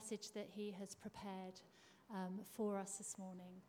message 0.00 0.32
that 0.32 0.48
he 0.50 0.74
has 0.78 0.94
prepared 0.94 1.60
um, 2.10 2.40
for 2.50 2.78
us 2.78 2.96
this 2.96 3.16
morning. 3.18 3.60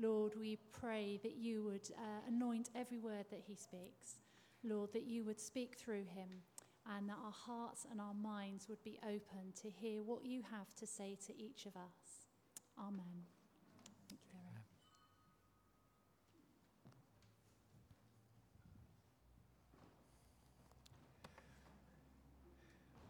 Lord, 0.00 0.32
we 0.38 0.58
pray 0.72 1.20
that 1.22 1.36
you 1.36 1.62
would 1.64 1.90
uh, 1.98 2.20
anoint 2.28 2.70
every 2.74 2.98
word 2.98 3.26
that 3.30 3.42
he 3.46 3.54
speaks. 3.54 4.16
Lord, 4.64 4.92
that 4.94 5.06
you 5.06 5.22
would 5.24 5.40
speak 5.40 5.76
through 5.76 6.04
him 6.04 6.28
and 6.96 7.08
that 7.10 7.18
our 7.22 7.32
hearts 7.32 7.86
and 7.90 8.00
our 8.00 8.14
minds 8.14 8.68
would 8.68 8.82
be 8.84 8.98
open 9.04 9.52
to 9.60 9.68
hear 9.68 10.02
what 10.02 10.24
you 10.24 10.42
have 10.50 10.74
to 10.76 10.86
say 10.86 11.18
to 11.26 11.38
each 11.38 11.66
of 11.66 11.76
us. 11.76 12.24
Amen. 12.78 13.35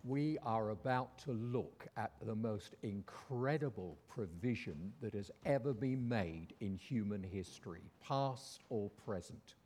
We 0.06 0.38
are 0.44 0.70
about 0.70 1.18
to 1.18 1.32
look 1.32 1.88
at 1.96 2.12
the 2.24 2.34
most 2.34 2.76
incredible 2.84 3.98
provision 4.08 4.92
that 5.00 5.12
has 5.14 5.32
ever 5.44 5.72
been 5.72 6.08
made 6.08 6.54
in 6.60 6.76
human 6.76 7.22
history, 7.22 7.82
past 8.00 8.62
or 8.68 8.88
present. 9.04 9.56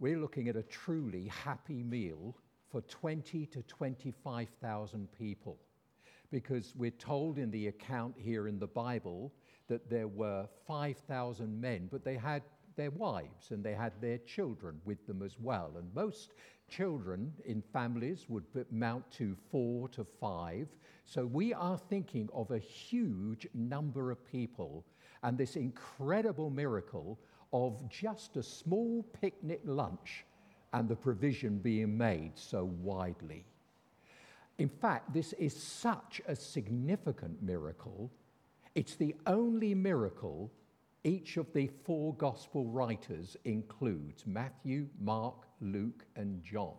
We're 0.00 0.18
looking 0.18 0.48
at 0.48 0.56
a 0.56 0.62
truly 0.62 1.28
happy 1.28 1.82
meal 1.82 2.36
for 2.70 2.82
20 2.82 3.46
to 3.46 3.62
25,000 3.62 5.08
people 5.18 5.56
because 6.30 6.74
we're 6.76 6.90
told 6.90 7.38
in 7.38 7.50
the 7.50 7.68
account 7.68 8.14
here 8.18 8.48
in 8.48 8.58
the 8.58 8.66
Bible 8.66 9.32
that 9.68 9.88
there 9.88 10.08
were 10.08 10.46
5,000 10.66 11.58
men, 11.58 11.88
but 11.90 12.04
they 12.04 12.16
had 12.16 12.42
their 12.76 12.90
wives 12.90 13.50
and 13.50 13.64
they 13.64 13.74
had 13.74 13.92
their 14.00 14.18
children 14.18 14.80
with 14.84 15.06
them 15.06 15.22
as 15.22 15.36
well. 15.40 15.72
And 15.76 15.94
most 15.94 16.32
children 16.68 17.32
in 17.44 17.62
families 17.72 18.26
would 18.28 18.44
mount 18.70 19.10
to 19.12 19.36
four 19.50 19.88
to 19.90 20.04
five. 20.20 20.68
So 21.04 21.26
we 21.26 21.52
are 21.52 21.78
thinking 21.78 22.28
of 22.32 22.50
a 22.50 22.58
huge 22.58 23.46
number 23.54 24.10
of 24.10 24.26
people 24.30 24.84
and 25.22 25.38
this 25.38 25.56
incredible 25.56 26.50
miracle 26.50 27.18
of 27.52 27.88
just 27.88 28.36
a 28.36 28.42
small 28.42 29.04
picnic 29.20 29.60
lunch 29.64 30.24
and 30.72 30.88
the 30.88 30.96
provision 30.96 31.58
being 31.58 31.96
made 31.96 32.32
so 32.34 32.64
widely. 32.64 33.44
In 34.58 34.68
fact, 34.68 35.12
this 35.12 35.32
is 35.34 35.56
such 35.56 36.20
a 36.26 36.36
significant 36.36 37.42
miracle. 37.42 38.10
It's 38.74 38.96
the 38.96 39.14
only 39.26 39.74
miracle 39.74 40.50
each 41.04 41.36
of 41.36 41.52
the 41.52 41.70
four 41.84 42.14
gospel 42.14 42.64
writers 42.64 43.36
includes 43.44 44.26
Matthew, 44.26 44.88
Mark, 44.98 45.46
Luke, 45.60 46.06
and 46.16 46.42
John. 46.42 46.74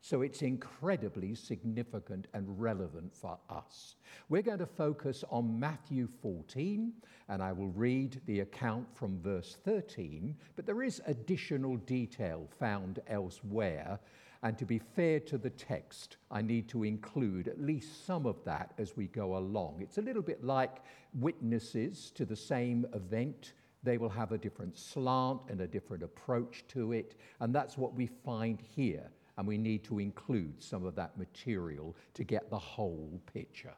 So 0.00 0.22
it's 0.22 0.42
incredibly 0.42 1.34
significant 1.34 2.28
and 2.34 2.60
relevant 2.60 3.14
for 3.14 3.38
us. 3.50 3.96
We're 4.28 4.42
going 4.42 4.58
to 4.58 4.66
focus 4.66 5.24
on 5.30 5.58
Matthew 5.58 6.08
14, 6.22 6.92
and 7.28 7.42
I 7.42 7.52
will 7.52 7.68
read 7.68 8.20
the 8.26 8.40
account 8.40 8.86
from 8.94 9.20
verse 9.20 9.56
13, 9.64 10.36
but 10.54 10.66
there 10.66 10.82
is 10.82 11.02
additional 11.06 11.76
detail 11.78 12.46
found 12.58 13.00
elsewhere. 13.08 13.98
And 14.42 14.56
to 14.58 14.64
be 14.64 14.78
fair 14.78 15.18
to 15.20 15.38
the 15.38 15.50
text, 15.50 16.18
I 16.30 16.42
need 16.42 16.68
to 16.68 16.84
include 16.84 17.48
at 17.48 17.60
least 17.60 18.06
some 18.06 18.26
of 18.26 18.36
that 18.44 18.74
as 18.78 18.96
we 18.96 19.08
go 19.08 19.38
along. 19.38 19.78
It's 19.80 19.98
a 19.98 20.02
little 20.02 20.22
bit 20.22 20.44
like 20.44 20.82
witnesses 21.14 22.12
to 22.14 22.24
the 22.24 22.36
same 22.36 22.86
event 22.94 23.54
they 23.86 23.98
will 23.98 24.10
have 24.10 24.32
a 24.32 24.38
different 24.38 24.76
slant 24.76 25.42
and 25.48 25.60
a 25.60 25.66
different 25.66 26.02
approach 26.02 26.64
to 26.68 26.92
it. 26.92 27.14
And 27.38 27.54
that's 27.54 27.78
what 27.78 27.94
we 27.94 28.06
find 28.06 28.60
here. 28.60 29.08
And 29.36 29.46
we 29.46 29.58
need 29.58 29.84
to 29.84 29.98
include 29.98 30.62
some 30.62 30.84
of 30.84 30.94
that 30.96 31.18
material 31.18 31.94
to 32.14 32.24
get 32.24 32.50
the 32.50 32.58
whole 32.58 33.20
picture. 33.32 33.74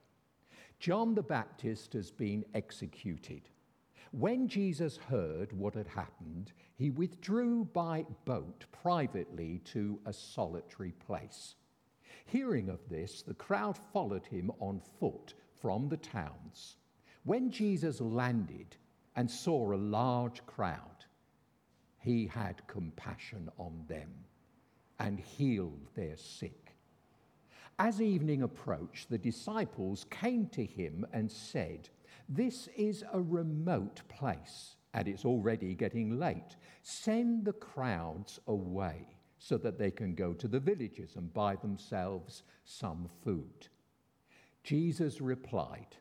John 0.79 1.15
the 1.15 1.23
Baptist 1.23 1.93
has 1.95 2.11
been 2.11 2.45
executed. 2.55 3.49
When 4.13 4.49
Jesus 4.49 4.97
heard 4.97 5.53
what 5.53 5.75
had 5.75 5.89
happened, 5.89 6.53
he 6.77 6.91
withdrew 6.91 7.65
by 7.73 8.07
boat 8.25 8.65
privately 8.71 9.61
to 9.67 9.99
a 10.07 10.13
solitary 10.13 10.93
place. 10.93 11.57
Hearing 12.27 12.69
of 12.69 12.89
this, 12.89 13.23
the 13.23 13.35
crowd 13.35 13.77
followed 13.93 14.27
him 14.27 14.51
on 14.61 14.81
foot 15.01 15.35
from 15.61 15.89
the 15.89 15.97
towns. 15.97 16.77
When 17.25 17.51
Jesus 17.51 18.01
landed, 18.01 18.77
and 19.19 19.29
saw 19.29 19.73
a 19.73 19.75
large 19.75 20.47
crowd, 20.47 21.05
he 21.99 22.29
had 22.29 22.65
compassion 22.69 23.51
on 23.59 23.85
them 23.89 24.09
and 24.99 25.19
healed 25.19 25.89
their 25.95 26.17
sick. 26.17 26.75
As 27.79 28.03
evening 28.03 28.43
approached, 28.43 29.09
the 29.09 29.19
disciples 29.19 30.05
came 30.11 30.49
to 30.49 30.65
him 30.65 31.07
and 31.13 31.31
said, 31.31 31.89
This 32.29 32.69
is 32.77 33.05
a 33.13 33.21
remote 33.21 34.03
place, 34.09 34.77
and 34.95 35.07
it's 35.07 35.25
already 35.25 35.75
getting 35.75 36.19
late. 36.19 36.57
Send 36.83 37.45
the 37.45 37.53
crowds 37.53 38.41
away 38.49 39.07
so 39.39 39.57
that 39.59 39.79
they 39.79 39.93
can 39.93 40.15
go 40.15 40.33
to 40.33 40.49
the 40.49 40.59
villages 40.59 41.15
and 41.15 41.33
buy 41.33 41.55
themselves 41.55 42.43
some 42.65 43.09
food. 43.23 43.69
Jesus 44.65 45.21
replied, 45.21 45.97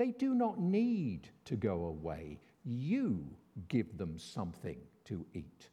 they 0.00 0.12
do 0.12 0.34
not 0.34 0.58
need 0.58 1.28
to 1.44 1.56
go 1.56 1.84
away. 1.84 2.40
You 2.64 3.22
give 3.68 3.98
them 3.98 4.18
something 4.18 4.78
to 5.04 5.26
eat. 5.34 5.68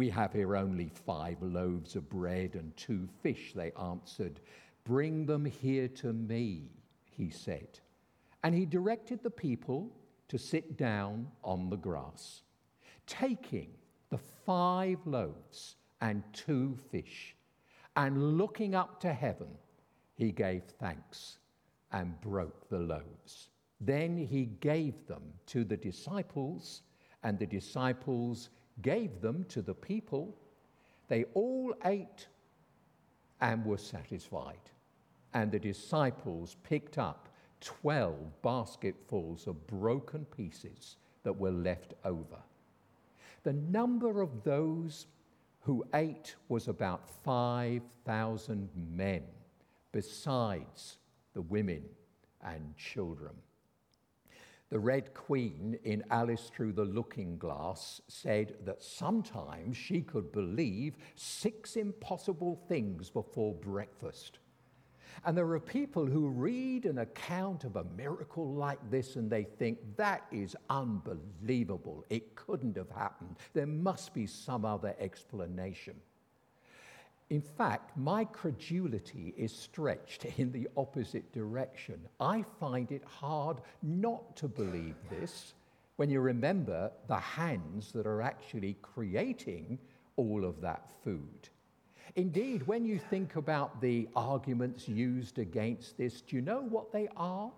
We 0.00 0.08
have 0.08 0.32
here 0.32 0.56
only 0.56 0.88
five 0.88 1.42
loaves 1.42 1.94
of 1.94 2.08
bread 2.08 2.54
and 2.54 2.74
two 2.74 3.06
fish, 3.22 3.52
they 3.54 3.70
answered. 3.72 4.40
Bring 4.84 5.26
them 5.26 5.44
here 5.44 5.88
to 5.88 6.14
me, 6.14 6.70
he 7.04 7.28
said. 7.28 7.78
And 8.42 8.54
he 8.54 8.64
directed 8.64 9.22
the 9.22 9.30
people 9.30 9.92
to 10.28 10.38
sit 10.38 10.78
down 10.78 11.28
on 11.44 11.68
the 11.68 11.76
grass. 11.76 12.40
Taking 13.06 13.74
the 14.08 14.16
five 14.46 14.96
loaves 15.04 15.76
and 16.00 16.22
two 16.32 16.78
fish, 16.90 17.36
and 17.94 18.38
looking 18.38 18.74
up 18.74 19.00
to 19.00 19.12
heaven, 19.12 19.48
he 20.14 20.32
gave 20.32 20.62
thanks 20.80 21.36
and 21.92 22.18
broke 22.22 22.70
the 22.70 22.78
loaves. 22.78 23.50
Then 23.82 24.16
he 24.16 24.46
gave 24.46 25.06
them 25.06 25.24
to 25.48 25.62
the 25.62 25.76
disciples, 25.76 26.80
and 27.22 27.38
the 27.38 27.44
disciples 27.44 28.48
gave 28.82 29.20
them 29.20 29.44
to 29.48 29.62
the 29.62 29.74
people. 29.74 30.36
They 31.08 31.24
all 31.34 31.74
ate 31.84 32.26
and 33.40 33.64
were 33.64 33.78
satisfied. 33.78 34.60
And 35.34 35.50
the 35.50 35.58
disciples 35.58 36.56
picked 36.62 36.98
up 36.98 37.28
12 37.60 38.42
basketfuls 38.42 39.46
of 39.46 39.66
broken 39.66 40.24
pieces 40.24 40.96
that 41.22 41.32
were 41.32 41.50
left 41.50 41.94
over. 42.04 42.38
The 43.42 43.52
number 43.52 44.20
of 44.20 44.42
those 44.44 45.06
who 45.60 45.84
ate 45.94 46.34
was 46.48 46.68
about 46.68 47.08
5,000 47.24 48.68
men, 48.74 49.22
besides 49.92 50.98
the 51.34 51.42
women 51.42 51.82
and 52.42 52.76
children. 52.76 53.34
The 54.70 54.78
Red 54.78 55.14
Queen 55.14 55.76
in 55.82 56.04
Alice 56.10 56.48
Through 56.54 56.74
the 56.74 56.84
Looking 56.84 57.38
Glass 57.38 58.00
said 58.06 58.54
that 58.64 58.80
sometimes 58.80 59.76
she 59.76 60.00
could 60.00 60.30
believe 60.30 60.94
six 61.16 61.74
impossible 61.74 62.54
things 62.68 63.10
before 63.10 63.52
breakfast. 63.52 64.38
And 65.24 65.36
there 65.36 65.50
are 65.50 65.60
people 65.60 66.06
who 66.06 66.28
read 66.28 66.86
an 66.86 66.98
account 66.98 67.64
of 67.64 67.74
a 67.74 67.84
miracle 67.96 68.54
like 68.54 68.78
this 68.92 69.16
and 69.16 69.28
they 69.28 69.42
think 69.42 69.78
that 69.96 70.24
is 70.30 70.56
unbelievable. 70.70 72.04
It 72.08 72.36
couldn't 72.36 72.76
have 72.76 72.90
happened. 72.90 73.38
There 73.52 73.66
must 73.66 74.14
be 74.14 74.26
some 74.26 74.64
other 74.64 74.94
explanation. 75.00 75.96
In 77.30 77.40
fact, 77.40 77.96
my 77.96 78.24
credulity 78.24 79.32
is 79.36 79.52
stretched 79.52 80.24
in 80.38 80.50
the 80.50 80.68
opposite 80.76 81.32
direction. 81.32 82.00
I 82.18 82.44
find 82.58 82.90
it 82.90 83.04
hard 83.04 83.58
not 83.82 84.36
to 84.36 84.48
believe 84.48 84.96
this 85.08 85.54
when 85.96 86.10
you 86.10 86.20
remember 86.20 86.90
the 87.08 87.16
hands 87.16 87.92
that 87.92 88.06
are 88.06 88.22
actually 88.22 88.76
creating 88.82 89.78
all 90.16 90.44
of 90.44 90.60
that 90.60 90.88
food. 91.04 91.48
Indeed, 92.16 92.66
when 92.66 92.84
you 92.84 92.98
think 92.98 93.36
about 93.36 93.80
the 93.80 94.08
arguments 94.16 94.88
used 94.88 95.38
against 95.38 95.96
this, 95.96 96.22
do 96.22 96.36
you 96.36 96.42
know 96.42 96.62
what 96.62 96.92
they 96.92 97.08
are? 97.16 97.52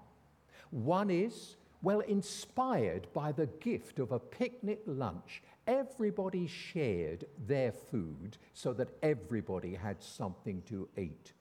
One 0.71 1.09
is, 1.09 1.57
well, 1.81 2.01
inspired 2.01 3.07
by 3.15 3.33
the 3.33 3.47
gift 3.61 3.99
of 3.99 4.13
a 4.13 4.19
picnic 4.19 4.83
lunch 4.87 5.43
everybody 5.67 6.47
shared 6.47 7.25
their 7.47 7.73
food 7.73 8.37
so 8.53 8.73
that 8.75 8.91
everybody 9.03 9.75
had 9.75 10.03
something 10.03 10.63
to 10.63 10.89
eat. 10.97 11.33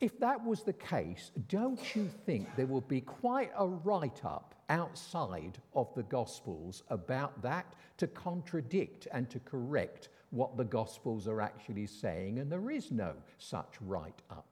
If 0.00 0.18
that 0.20 0.42
was 0.44 0.62
the 0.62 0.72
case, 0.72 1.30
don't 1.48 1.94
you 1.94 2.08
think 2.24 2.48
there 2.56 2.66
would 2.66 2.88
be 2.88 3.02
quite 3.02 3.50
a 3.56 3.66
write 3.66 4.24
up 4.24 4.54
outside 4.70 5.58
of 5.74 5.94
the 5.94 6.04
Gospels 6.04 6.82
about 6.88 7.42
that 7.42 7.66
to 7.98 8.06
contradict 8.06 9.08
and 9.12 9.28
to 9.28 9.38
correct 9.40 10.08
what 10.30 10.56
the 10.56 10.64
Gospels 10.64 11.28
are 11.28 11.42
actually 11.42 11.86
saying? 11.86 12.38
And 12.38 12.50
there 12.50 12.70
is 12.70 12.90
no 12.90 13.12
such 13.36 13.74
write 13.82 14.22
up. 14.30 14.49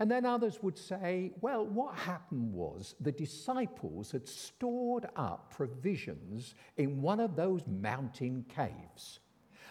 And 0.00 0.10
then 0.10 0.26
others 0.26 0.58
would 0.62 0.78
say, 0.78 1.32
well, 1.40 1.66
what 1.66 1.94
happened 1.94 2.52
was 2.52 2.94
the 3.00 3.12
disciples 3.12 4.10
had 4.10 4.26
stored 4.26 5.06
up 5.16 5.52
provisions 5.54 6.54
in 6.76 7.00
one 7.00 7.20
of 7.20 7.36
those 7.36 7.66
mountain 7.66 8.44
caves. 8.48 9.20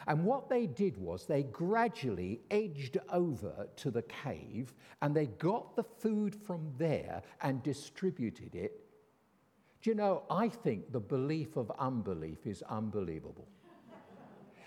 And 0.08 0.26
what 0.26 0.50
they 0.50 0.68
did 0.68 0.98
was 0.98 1.26
they 1.26 1.44
gradually 1.44 2.42
edged 2.52 2.98
over 3.10 3.68
to 3.78 3.92
the 3.92 4.02
cave 4.02 4.74
and 5.02 5.16
they 5.16 5.28
got 5.28 5.76
the 5.76 5.84
food 5.84 6.36
from 6.36 6.74
there 6.78 7.22
and 7.42 7.64
distributed 7.64 8.56
it. 8.56 8.86
Do 9.82 9.90
you 9.90 9.96
know, 9.96 10.24
I 10.30 10.48
think 10.50 10.92
the 10.92 11.00
belief 11.00 11.58
of 11.58 11.72
unbelief 11.78 12.46
is 12.46 12.64
unbelievable. 12.64 13.48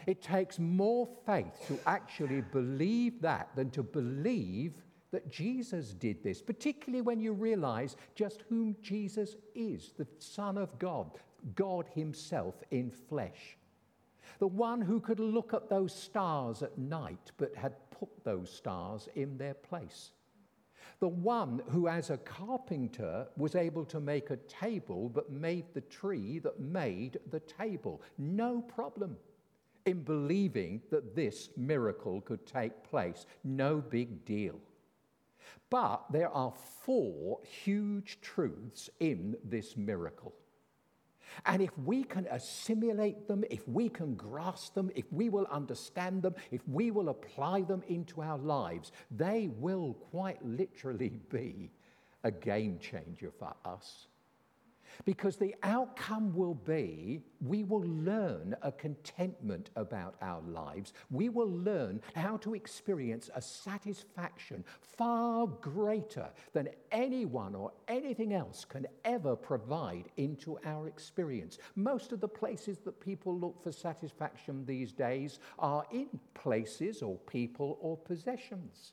It 0.07 0.23
takes 0.23 0.59
more 0.59 1.09
faith 1.27 1.67
to 1.67 1.79
actually 1.87 2.41
believe 2.41 3.21
that 3.23 3.49
than 3.57 3.71
to 3.71 3.83
believe 3.83 4.75
that 5.11 5.31
Jesus 5.31 5.95
did 5.95 6.23
this, 6.23 6.43
particularly 6.43 7.03
when 7.03 7.21
you 7.21 7.33
realize 7.33 7.97
just 8.15 8.45
whom 8.49 8.77
Jesus 8.83 9.37
is 9.55 9.93
the 9.97 10.07
Son 10.19 10.59
of 10.59 10.79
God, 10.79 11.11
God 11.55 11.87
Himself 11.95 12.55
in 12.71 12.91
flesh. 12.91 13.57
The 14.39 14.47
one 14.47 14.81
who 14.81 15.01
could 15.01 15.21
look 15.21 15.55
at 15.55 15.71
those 15.71 15.95
stars 15.95 16.63
at 16.63 16.77
night 16.77 17.33
but 17.39 17.55
had 17.55 17.75
put 17.91 18.09
those 18.25 18.51
stars 18.51 19.09
in 19.15 19.39
their 19.39 19.55
place. 19.55 20.11
The 20.99 21.09
one 21.09 21.63
who, 21.69 21.89
as 21.89 22.11
a 22.11 22.17
carpenter, 22.17 23.27
was 23.37 23.55
able 23.55 23.85
to 23.87 24.01
make 24.01 24.31
a 24.31 24.37
table 24.37 25.09
but 25.09 25.31
made 25.31 25.67
the 25.75 25.83
tree 25.83 26.39
that 26.41 26.59
made 26.59 27.19
the 27.31 27.41
table. 27.41 28.03
No 28.19 28.63
problem 28.63 29.17
in 29.85 30.03
believing 30.03 30.83
that 30.91 31.15
this 31.15 31.51
miracle 31.57 32.21
could 32.23 32.47
take 32.47 32.83
place. 32.83 33.27
No 33.45 33.77
big 33.77 34.25
deal. 34.25 34.59
But 35.71 36.05
there 36.11 36.31
are 36.31 36.53
four 36.83 37.41
huge 37.43 38.21
truths 38.21 38.91
in 39.01 39.37
this 39.45 39.77
miracle. 39.77 40.35
And 41.45 41.61
if 41.61 41.77
we 41.79 42.05
can 42.05 42.27
assimilate 42.31 43.29
them, 43.29 43.45
if 43.51 43.67
we 43.69 43.89
can 43.89 44.15
grasp 44.15 44.75
them, 44.75 44.91
if 44.95 45.13
we 45.13 45.29
will 45.29 45.47
understand 45.51 46.23
them, 46.23 46.35
if 46.51 46.67
we 46.69 46.91
will 46.91 47.09
apply 47.09 47.63
them 47.63 47.83
into 47.89 48.23
our 48.23 48.39
lives, 48.39 48.93
they 49.11 49.51
will 49.59 49.95
quite 50.11 50.45
literally 50.45 51.09
be 51.31 51.73
a 52.25 52.31
game 52.31 52.79
changer 52.79 53.31
for 53.39 53.55
us. 53.65 54.07
Because 55.05 55.37
the 55.37 55.55
outcome 55.63 56.35
will 56.35 56.55
be 56.55 57.23
we 57.41 57.65
will 57.65 57.85
learn 57.87 58.57
a 58.63 58.73
contentment 58.73 59.71
about 59.77 60.15
our 60.23 60.41
lives. 60.43 60.93
We 61.11 61.29
will 61.29 61.51
learn 61.51 62.01
how 62.15 62.39
to 62.39 62.55
experience 62.55 63.31
a 63.35 63.43
satisfaction 63.43 64.65
far 64.81 65.47
greater 65.47 66.31
than 66.53 66.69
anyone 66.91 67.55
or 67.55 67.73
anything 67.89 68.33
else 68.33 68.65
can 68.65 68.87
ever 69.05 69.37
provide 69.37 70.09
into 70.17 70.59
our 70.65 70.89
experience. 70.89 71.59
Most 71.75 72.13
of 72.13 72.21
the 72.21 72.29
places 72.29 72.79
that 72.79 73.01
people 73.01 73.39
look 73.39 73.63
for 73.63 73.73
satisfaction 73.73 74.65
these 74.65 74.93
days 74.93 75.39
are 75.59 75.85
in 75.93 76.09
places 76.35 77.03
or 77.03 77.17
people 77.19 77.79
or 77.81 77.97
possessions. 77.97 78.93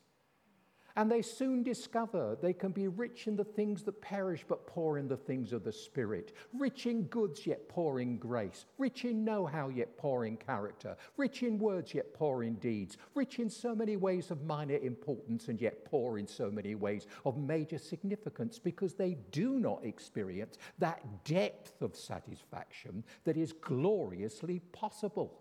And 0.96 1.10
they 1.10 1.22
soon 1.22 1.64
discover 1.64 2.38
they 2.40 2.52
can 2.52 2.70
be 2.70 2.86
rich 2.86 3.26
in 3.26 3.34
the 3.34 3.44
things 3.44 3.82
that 3.82 4.00
perish 4.00 4.44
but 4.46 4.66
poor 4.66 4.96
in 4.96 5.08
the 5.08 5.16
things 5.16 5.52
of 5.52 5.64
the 5.64 5.72
Spirit, 5.72 6.32
rich 6.52 6.86
in 6.86 7.04
goods 7.04 7.46
yet 7.46 7.68
poor 7.68 7.98
in 7.98 8.16
grace, 8.16 8.66
rich 8.78 9.04
in 9.04 9.24
know 9.24 9.44
how 9.44 9.70
yet 9.70 9.96
poor 9.98 10.24
in 10.24 10.36
character, 10.36 10.96
rich 11.16 11.42
in 11.42 11.58
words 11.58 11.94
yet 11.94 12.14
poor 12.14 12.44
in 12.44 12.54
deeds, 12.56 12.96
rich 13.16 13.40
in 13.40 13.50
so 13.50 13.74
many 13.74 13.96
ways 13.96 14.30
of 14.30 14.44
minor 14.44 14.76
importance 14.76 15.48
and 15.48 15.60
yet 15.60 15.84
poor 15.84 16.16
in 16.16 16.28
so 16.28 16.48
many 16.48 16.76
ways 16.76 17.08
of 17.24 17.36
major 17.36 17.78
significance 17.78 18.60
because 18.60 18.94
they 18.94 19.16
do 19.32 19.58
not 19.58 19.84
experience 19.84 20.58
that 20.78 21.24
depth 21.24 21.82
of 21.82 21.96
satisfaction 21.96 23.02
that 23.24 23.36
is 23.36 23.52
gloriously 23.52 24.60
possible 24.70 25.40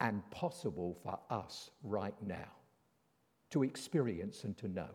and 0.00 0.22
possible 0.30 0.98
for 1.02 1.18
us 1.30 1.70
right 1.82 2.14
now 2.20 2.50
to 3.52 3.62
experience 3.62 4.44
and 4.44 4.56
to 4.58 4.68
know. 4.68 4.90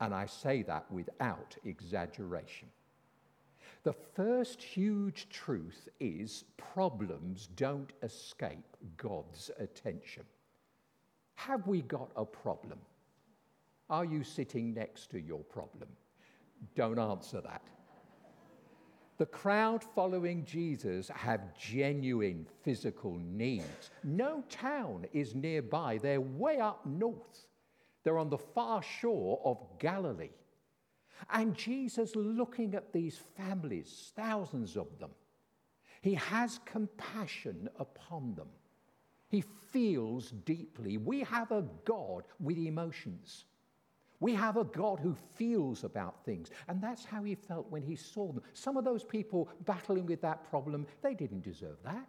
And 0.00 0.14
I 0.14 0.26
say 0.26 0.62
that 0.62 0.90
without 0.90 1.56
exaggeration. 1.64 2.68
The 3.84 3.92
first 3.92 4.62
huge 4.62 5.28
truth 5.28 5.88
is 6.00 6.44
problems 6.56 7.48
don't 7.56 7.92
escape 8.02 8.76
God's 8.96 9.50
attention. 9.58 10.24
Have 11.34 11.66
we 11.66 11.82
got 11.82 12.10
a 12.16 12.24
problem? 12.24 12.78
Are 13.90 14.04
you 14.04 14.22
sitting 14.22 14.72
next 14.72 15.10
to 15.10 15.20
your 15.20 15.40
problem? 15.40 15.88
Don't 16.74 16.98
answer 16.98 17.40
that. 17.40 17.62
The 19.18 19.26
crowd 19.26 19.84
following 19.94 20.44
Jesus 20.44 21.08
have 21.08 21.56
genuine 21.56 22.46
physical 22.62 23.18
needs. 23.18 23.90
No 24.02 24.42
town 24.48 25.06
is 25.12 25.34
nearby, 25.34 25.98
they're 25.98 26.20
way 26.20 26.58
up 26.58 26.84
north. 26.86 27.46
They're 28.04 28.18
on 28.18 28.30
the 28.30 28.38
far 28.38 28.82
shore 28.82 29.40
of 29.44 29.58
Galilee. 29.78 30.30
And 31.30 31.54
Jesus, 31.54 32.16
looking 32.16 32.74
at 32.74 32.92
these 32.92 33.20
families, 33.36 34.12
thousands 34.16 34.76
of 34.76 34.98
them, 34.98 35.10
he 36.00 36.14
has 36.14 36.58
compassion 36.64 37.68
upon 37.78 38.34
them. 38.34 38.48
He 39.28 39.44
feels 39.70 40.32
deeply. 40.44 40.98
We 40.98 41.20
have 41.20 41.52
a 41.52 41.64
God 41.84 42.24
with 42.40 42.58
emotions. 42.58 43.44
We 44.20 44.34
have 44.34 44.56
a 44.56 44.64
God 44.64 45.00
who 45.00 45.16
feels 45.36 45.84
about 45.84 46.24
things. 46.24 46.50
And 46.68 46.82
that's 46.82 47.04
how 47.04 47.22
he 47.22 47.34
felt 47.34 47.70
when 47.70 47.82
he 47.82 47.96
saw 47.96 48.32
them. 48.32 48.42
Some 48.52 48.76
of 48.76 48.84
those 48.84 49.04
people 49.04 49.48
battling 49.64 50.06
with 50.06 50.20
that 50.22 50.48
problem, 50.48 50.86
they 51.02 51.14
didn't 51.14 51.42
deserve 51.42 51.78
that. 51.84 52.06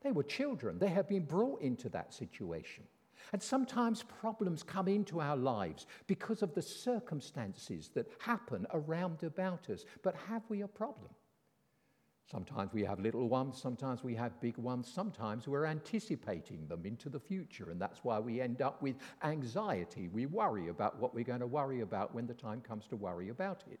They 0.00 0.12
were 0.12 0.22
children, 0.22 0.78
they 0.78 0.88
had 0.88 1.08
been 1.08 1.24
brought 1.24 1.60
into 1.60 1.88
that 1.90 2.14
situation. 2.14 2.84
And 3.32 3.42
sometimes 3.42 4.02
problems 4.02 4.62
come 4.62 4.88
into 4.88 5.20
our 5.20 5.36
lives 5.36 5.86
because 6.06 6.42
of 6.42 6.54
the 6.54 6.62
circumstances 6.62 7.90
that 7.94 8.10
happen 8.18 8.66
around 8.72 9.22
about 9.22 9.68
us. 9.70 9.84
But 10.02 10.14
have 10.28 10.42
we 10.48 10.62
a 10.62 10.68
problem? 10.68 11.10
Sometimes 12.30 12.74
we 12.74 12.84
have 12.84 13.00
little 13.00 13.26
ones, 13.26 13.58
sometimes 13.58 14.04
we 14.04 14.14
have 14.14 14.38
big 14.38 14.58
ones, 14.58 14.86
sometimes 14.86 15.48
we're 15.48 15.64
anticipating 15.64 16.66
them 16.66 16.84
into 16.84 17.08
the 17.08 17.18
future, 17.18 17.70
and 17.70 17.80
that's 17.80 18.00
why 18.04 18.18
we 18.18 18.42
end 18.42 18.60
up 18.60 18.82
with 18.82 18.96
anxiety. 19.24 20.08
We 20.08 20.26
worry 20.26 20.68
about 20.68 21.00
what 21.00 21.14
we're 21.14 21.24
going 21.24 21.40
to 21.40 21.46
worry 21.46 21.80
about 21.80 22.14
when 22.14 22.26
the 22.26 22.34
time 22.34 22.60
comes 22.60 22.86
to 22.88 22.96
worry 22.96 23.30
about 23.30 23.64
it. 23.70 23.80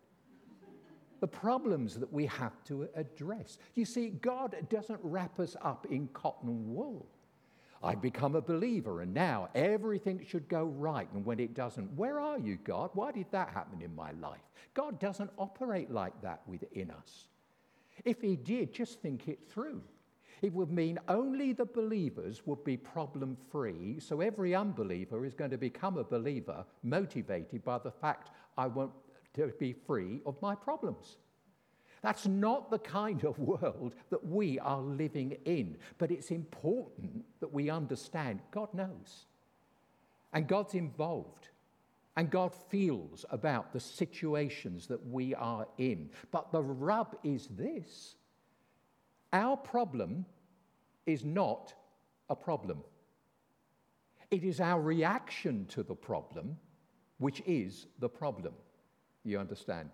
the 1.20 1.26
problems 1.26 1.98
that 1.98 2.12
we 2.12 2.26
have 2.26 2.62
to 2.64 2.88
address. 2.94 3.58
You 3.74 3.84
see, 3.84 4.10
God 4.10 4.56
doesn't 4.68 5.00
wrap 5.02 5.40
us 5.40 5.56
up 5.62 5.86
in 5.90 6.08
cotton 6.08 6.74
wool. 6.74 7.06
I've 7.82 8.02
become 8.02 8.34
a 8.34 8.40
believer 8.40 9.02
and 9.02 9.14
now 9.14 9.48
everything 9.54 10.24
should 10.26 10.48
go 10.48 10.64
right. 10.64 11.08
And 11.12 11.24
when 11.24 11.38
it 11.38 11.54
doesn't, 11.54 11.92
where 11.92 12.18
are 12.18 12.38
you, 12.38 12.58
God? 12.64 12.90
Why 12.94 13.12
did 13.12 13.26
that 13.30 13.50
happen 13.50 13.82
in 13.82 13.94
my 13.94 14.10
life? 14.12 14.40
God 14.74 14.98
doesn't 14.98 15.30
operate 15.38 15.90
like 15.90 16.20
that 16.22 16.42
within 16.46 16.90
us. 16.90 17.28
If 18.04 18.20
He 18.20 18.36
did, 18.36 18.72
just 18.72 19.00
think 19.00 19.28
it 19.28 19.40
through. 19.48 19.82
It 20.42 20.52
would 20.52 20.70
mean 20.70 20.98
only 21.08 21.52
the 21.52 21.64
believers 21.64 22.42
would 22.46 22.62
be 22.64 22.76
problem 22.76 23.36
free. 23.50 23.98
So 23.98 24.20
every 24.20 24.54
unbeliever 24.54 25.24
is 25.24 25.34
going 25.34 25.50
to 25.50 25.58
become 25.58 25.98
a 25.98 26.04
believer 26.04 26.64
motivated 26.82 27.64
by 27.64 27.78
the 27.78 27.90
fact 27.90 28.30
I 28.56 28.66
want 28.66 28.92
to 29.34 29.52
be 29.58 29.72
free 29.72 30.20
of 30.26 30.40
my 30.40 30.54
problems. 30.54 31.18
That's 32.02 32.26
not 32.26 32.70
the 32.70 32.78
kind 32.78 33.24
of 33.24 33.38
world 33.38 33.94
that 34.10 34.26
we 34.26 34.58
are 34.58 34.80
living 34.80 35.36
in. 35.44 35.76
But 35.98 36.10
it's 36.10 36.30
important 36.30 37.24
that 37.40 37.52
we 37.52 37.70
understand 37.70 38.40
God 38.50 38.72
knows. 38.72 39.26
And 40.32 40.46
God's 40.46 40.74
involved. 40.74 41.48
And 42.16 42.30
God 42.30 42.52
feels 42.68 43.24
about 43.30 43.72
the 43.72 43.80
situations 43.80 44.88
that 44.88 45.06
we 45.06 45.34
are 45.34 45.68
in. 45.78 46.10
But 46.30 46.52
the 46.52 46.62
rub 46.62 47.16
is 47.22 47.46
this 47.48 48.16
our 49.32 49.56
problem 49.56 50.24
is 51.06 51.24
not 51.24 51.74
a 52.28 52.36
problem, 52.36 52.82
it 54.30 54.42
is 54.42 54.60
our 54.60 54.80
reaction 54.80 55.66
to 55.66 55.82
the 55.82 55.94
problem 55.94 56.58
which 57.18 57.42
is 57.46 57.86
the 57.98 58.08
problem. 58.08 58.54
You 59.24 59.38
understand? 59.38 59.90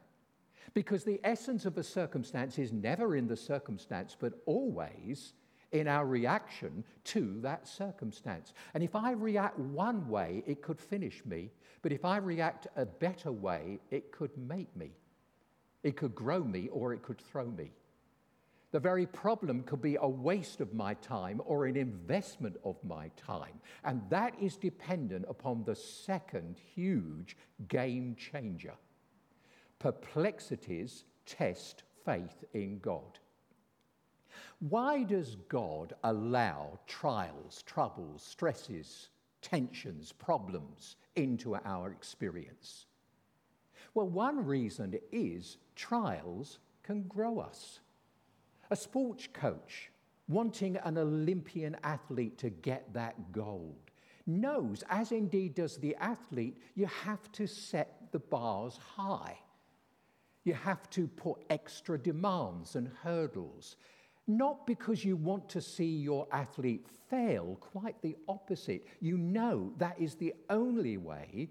Because 0.73 1.05
the 1.05 1.21
essence 1.23 1.67
of 1.67 1.77
a 1.77 1.85
circumstance 1.85 2.59
is 2.59 2.73
never 2.73 3.17
in 3.17 3.27
the 3.27 3.37
circumstance, 3.37 4.17
but 4.19 4.33
always 4.47 5.35
in 5.73 5.89
our 5.89 6.07
reaction 6.07 6.85
to 7.03 7.41
that 7.41 7.67
circumstance. 7.67 8.55
And 8.73 8.83
if 8.83 8.95
I 8.95 9.11
react 9.11 9.59
one 9.59 10.09
way, 10.09 10.43
it 10.47 10.63
could 10.63 10.81
finish 10.81 11.21
me. 11.27 11.51
But 11.83 11.93
if 11.93 12.05
I 12.05 12.17
react 12.17 12.69
a 12.77 12.87
better 12.87 13.33
way, 13.33 13.81
it 13.91 14.13
could 14.13 14.31
make 14.39 14.75
me. 14.77 14.93
It 15.83 15.97
could 15.97 16.15
grow 16.15 16.43
me 16.43 16.69
or 16.73 16.95
it 16.95 17.03
could 17.03 17.21
throw 17.21 17.47
me. 17.47 17.73
The 18.71 18.81
very 18.81 19.07
problem 19.07 19.63
could 19.63 19.83
be 19.83 19.97
a 20.01 20.09
waste 20.09 20.61
of 20.61 20.75
my 20.75 20.95
time 20.95 21.41
or 21.45 21.67
an 21.67 21.77
investment 21.77 22.57
of 22.65 22.77
my 22.83 23.09
time. 23.17 23.61
And 23.85 24.03
that 24.11 24.35
is 24.41 24.57
dependent 24.57 25.27
upon 25.29 25.63
the 25.63 25.77
second 25.77 26.57
huge 26.75 27.37
game 27.69 28.17
changer. 28.19 28.75
Perplexities 29.79 31.05
test 31.27 31.83
faith 32.05 32.45
in 32.53 32.79
God. 32.79 33.19
Why 34.61 35.03
does 35.03 35.37
God 35.49 35.95
allow 36.05 36.79
trials, 36.87 37.63
troubles, 37.63 38.23
stresses, 38.23 39.09
tensions, 39.43 40.13
problems 40.13 40.97
into 41.17 41.57
our 41.65 41.91
experience? 41.91 42.87
Well, 43.95 44.09
one 44.09 44.45
reason 44.45 44.99
is 45.13 45.59
trials 45.77 46.59
can 46.83 47.03
grow 47.03 47.39
us. 47.39 47.81
A 48.71 48.77
sports 48.77 49.29
coach 49.33 49.91
wanting 50.29 50.77
an 50.77 50.99
Olympian 50.99 51.77
athlete 51.85 52.39
to 52.39 52.51
get 52.51 52.93
that 52.95 53.33
gold 53.33 53.91
knows, 54.27 54.83
as 54.89 55.13
indeed 55.13 55.55
does 55.55 55.77
the 55.77 55.95
athlete, 55.97 56.59
you 56.75 56.87
have 56.87 57.31
to 57.33 57.47
set 57.47 58.11
the 58.11 58.19
bars 58.19 58.79
high. 58.79 59.39
You 60.45 60.55
have 60.55 60.89
to 60.91 61.09
put 61.09 61.43
extra 61.51 61.99
demands 61.99 62.77
and 62.77 62.91
hurdles. 63.03 63.77
Not 64.27 64.67
because 64.67 65.05
you 65.05 65.17
want 65.17 65.49
to 65.51 65.61
see 65.61 65.97
your 65.97 66.27
athlete 66.33 66.87
fail, 67.11 67.59
quite 67.61 68.01
the 68.01 68.17
opposite. 68.29 68.87
You 69.01 69.19
know 69.19 69.73
that 69.79 69.99
is 69.99 70.15
the 70.15 70.35
only 70.49 70.97
way 70.97 71.51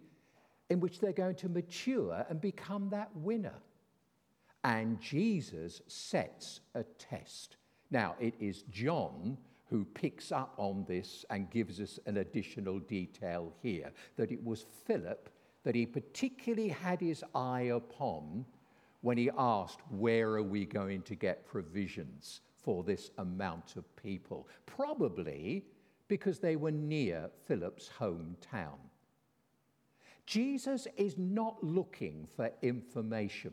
in 0.69 0.79
which 0.79 0.99
they're 0.99 1.11
going 1.11 1.35
to 1.35 1.49
mature 1.49 2.25
and 2.29 2.41
become 2.41 2.89
that 2.89 3.15
winner. 3.15 3.53
And 4.63 4.99
Jesus 4.99 5.81
sets 5.87 6.61
a 6.73 6.83
test. 6.83 7.57
Now, 7.91 8.15
it 8.19 8.33
is 8.39 8.63
John 8.71 9.37
who 9.65 9.85
picks 9.85 10.31
up 10.31 10.53
on 10.57 10.85
this 10.87 11.25
and 11.29 11.49
gives 11.49 11.79
us 11.79 11.99
an 12.05 12.17
additional 12.17 12.79
detail 12.79 13.53
here 13.61 13.91
that 14.17 14.31
it 14.31 14.43
was 14.43 14.65
Philip 14.85 15.29
that 15.63 15.75
he 15.75 15.85
particularly 15.85 16.69
had 16.69 17.01
his 17.01 17.23
eye 17.33 17.71
upon 17.73 18.45
when 19.03 19.17
he 19.17 19.29
asked, 19.37 19.81
Where 19.89 20.29
are 20.31 20.43
we 20.43 20.65
going 20.65 21.03
to 21.03 21.15
get 21.15 21.45
provisions 21.45 22.41
for 22.55 22.83
this 22.83 23.11
amount 23.17 23.75
of 23.75 23.95
people? 23.95 24.47
Probably 24.65 25.65
because 26.07 26.39
they 26.39 26.55
were 26.55 26.71
near 26.71 27.29
Philip's 27.45 27.89
hometown. 27.99 28.79
Jesus 30.25 30.87
is 30.95 31.17
not 31.17 31.61
looking 31.61 32.27
for 32.35 32.49
information. 32.61 33.51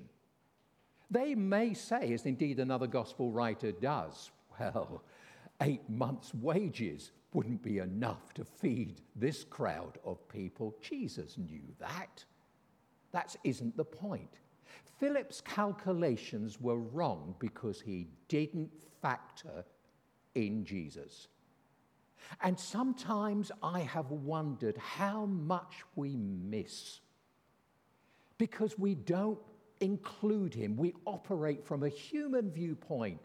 They 1.11 1.35
may 1.35 1.75
say, 1.75 2.12
as 2.12 2.26
indeed 2.26 2.61
another 2.61 2.87
gospel 2.87 3.33
writer 3.33 3.73
does, 3.73 4.30
well, 4.59 5.02
eight 5.62 5.88
months' 5.90 6.33
wages 6.33 7.11
wouldn't 7.33 7.62
be 7.62 7.78
enough 7.78 8.33
to 8.35 8.45
feed 8.45 9.00
this 9.16 9.42
crowd 9.42 9.99
of 10.04 10.28
people. 10.28 10.76
Jesus 10.80 11.37
knew 11.37 11.62
that. 11.80 12.25
That 13.11 13.35
isn't 13.42 13.76
the 13.76 13.85
point. 13.85 14.38
Philip's 14.99 15.41
calculations 15.41 16.61
were 16.61 16.79
wrong 16.79 17.35
because 17.39 17.81
he 17.81 18.09
didn't 18.29 18.71
factor 19.00 19.65
in 20.35 20.65
Jesus. 20.65 21.29
And 22.43 22.59
sometimes 22.59 23.50
I 23.62 23.81
have 23.81 24.11
wondered 24.11 24.77
how 24.77 25.27
much 25.27 25.83
we 25.97 26.17
miss 26.17 27.00
because 28.39 28.79
we 28.79 28.95
don't 28.95 29.39
include 29.81 30.55
him. 30.55 30.77
We 30.77 30.95
operate 31.07 31.65
from 31.65 31.83
a 31.83 31.89
human 31.89 32.50
viewpoint 32.50 33.21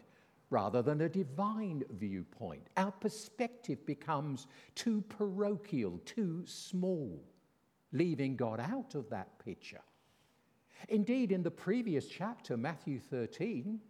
rather 0.50 0.82
than 0.82 1.00
a 1.02 1.08
divine 1.08 1.84
viewpoint. 1.90 2.66
Our 2.76 2.92
perspective 2.92 3.84
becomes 3.86 4.46
too 4.74 5.02
parochial, 5.08 6.00
too 6.04 6.44
small, 6.46 7.22
leaving 7.92 8.36
God 8.36 8.60
out 8.60 8.94
of 8.94 9.10
that 9.10 9.38
picture. 9.44 9.80
Indeed, 10.88 11.32
in 11.32 11.42
the 11.42 11.50
previous 11.50 12.06
chapter, 12.06 12.56
Matthew 12.56 12.98
13, 13.00 13.80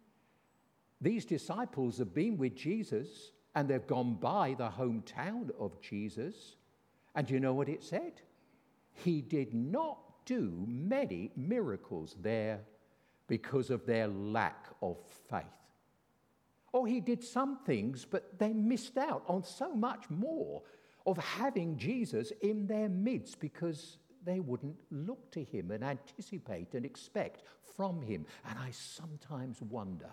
these 1.01 1.25
disciples 1.25 1.99
have 1.99 2.15
been 2.15 2.37
with 2.37 2.55
Jesus 2.55 3.33
and 3.55 3.69
they've 3.69 3.87
gone 3.87 4.15
by 4.15 4.55
the 4.57 4.69
hometown 4.69 5.51
of 5.59 5.81
Jesus. 5.81 6.57
And 7.15 7.31
you 7.31 7.41
know 7.41 7.55
what 7.55 7.69
it 7.69 7.83
said? 7.83 8.21
He 8.93 9.21
did 9.21 9.55
not 9.55 9.99
do 10.27 10.65
many 10.67 11.31
miracles 11.37 12.17
there 12.21 12.61
because 13.27 13.71
of 13.71 13.87
their 13.87 14.09
lack 14.09 14.67
of 14.83 14.99
faith. 15.29 15.45
Or 16.73 16.87
he 16.87 17.01
did 17.01 17.25
some 17.25 17.59
things, 17.65 18.05
but 18.05 18.39
they 18.39 18.53
missed 18.53 18.99
out 18.99 19.25
on 19.27 19.43
so 19.43 19.75
much 19.75 20.11
more 20.11 20.63
of 21.07 21.17
having 21.17 21.77
Jesus 21.79 22.33
in 22.43 22.67
their 22.67 22.89
midst 22.89 23.41
because 23.41 23.99
they 24.27 24.41
wouldn't 24.41 24.77
look 24.91 25.31
to 25.31 25.43
him 25.45 25.71
and 25.71 25.83
anticipate 25.83 26.75
and 26.75 26.85
expect 26.85 27.45
from 27.77 28.03
him. 28.03 28.27
And 28.49 28.59
I 28.59 28.71
sometimes 28.73 29.63
wonder 29.63 30.13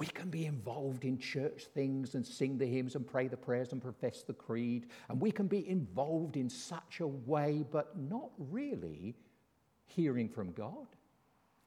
we 0.00 0.06
can 0.06 0.30
be 0.30 0.46
involved 0.46 1.04
in 1.04 1.18
church 1.18 1.66
things 1.74 2.14
and 2.14 2.26
sing 2.26 2.56
the 2.56 2.64
hymns 2.64 2.94
and 2.94 3.06
pray 3.06 3.28
the 3.28 3.36
prayers 3.36 3.72
and 3.72 3.82
profess 3.82 4.22
the 4.22 4.32
creed. 4.32 4.86
And 5.10 5.20
we 5.20 5.30
can 5.30 5.46
be 5.46 5.68
involved 5.68 6.38
in 6.38 6.48
such 6.48 7.00
a 7.00 7.06
way, 7.06 7.66
but 7.70 7.98
not 7.98 8.30
really 8.38 9.14
hearing 9.84 10.30
from 10.30 10.52
God, 10.52 10.86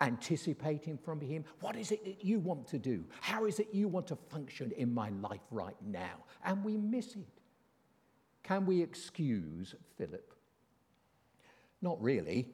anticipating 0.02 0.98
from 0.98 1.22
Him. 1.22 1.46
What 1.60 1.76
is 1.76 1.92
it 1.92 2.04
that 2.06 2.26
you 2.26 2.40
want 2.40 2.66
to 2.70 2.80
do? 2.80 3.06
How 3.22 3.46
is 3.46 3.60
it 3.60 3.68
you 3.72 3.88
want 3.88 4.08
to 4.08 4.16
function 4.16 4.72
in 4.78 4.92
my 4.92 5.10
life 5.10 5.46
right 5.52 5.78
now? 5.86 6.24
And 6.44 6.64
we 6.64 6.76
miss 6.76 7.16
it. 7.16 7.28
Can 8.42 8.66
we 8.66 8.82
excuse 8.82 9.76
Philip? 9.96 10.33
Not 11.84 12.02
really 12.02 12.48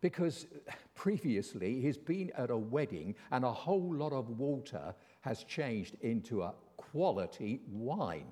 because 0.00 0.46
previously 0.94 1.80
he's 1.80 1.98
been 1.98 2.30
at 2.38 2.50
a 2.50 2.56
wedding 2.56 3.16
and 3.32 3.44
a 3.44 3.52
whole 3.52 3.92
lot 3.92 4.12
of 4.12 4.38
water 4.38 4.94
has 5.20 5.44
changed 5.44 5.96
into 6.00 6.42
a 6.42 6.54
quality 6.76 7.60
wine. 7.68 8.28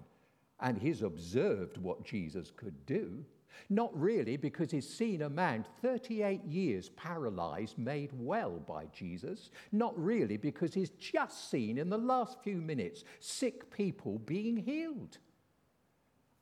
And 0.61 0.78
he's 0.78 1.02
observed 1.02 1.78
what 1.78 2.05
Jesus 2.05 2.52
could 2.57 2.87
do. 2.87 3.25
Not 3.71 3.90
really 4.00 4.37
because 4.37 4.71
he's 4.71 4.88
seen 4.88 5.23
a 5.23 5.28
man 5.28 5.64
38 5.83 6.45
years 6.45 6.90
paralyzed 6.90 7.76
made 7.76 8.11
well 8.14 8.61
by 8.67 8.87
Jesus. 8.95 9.50
Not 9.73 9.99
really 9.99 10.37
because 10.37 10.75
he's 10.75 10.90
just 10.90 11.50
seen 11.50 11.76
in 11.76 11.90
the 11.90 11.99
last 11.99 12.38
few 12.43 12.57
minutes 12.57 13.02
sick 13.19 13.69
people 13.71 14.21
being 14.21 14.57
healed. 14.57 15.19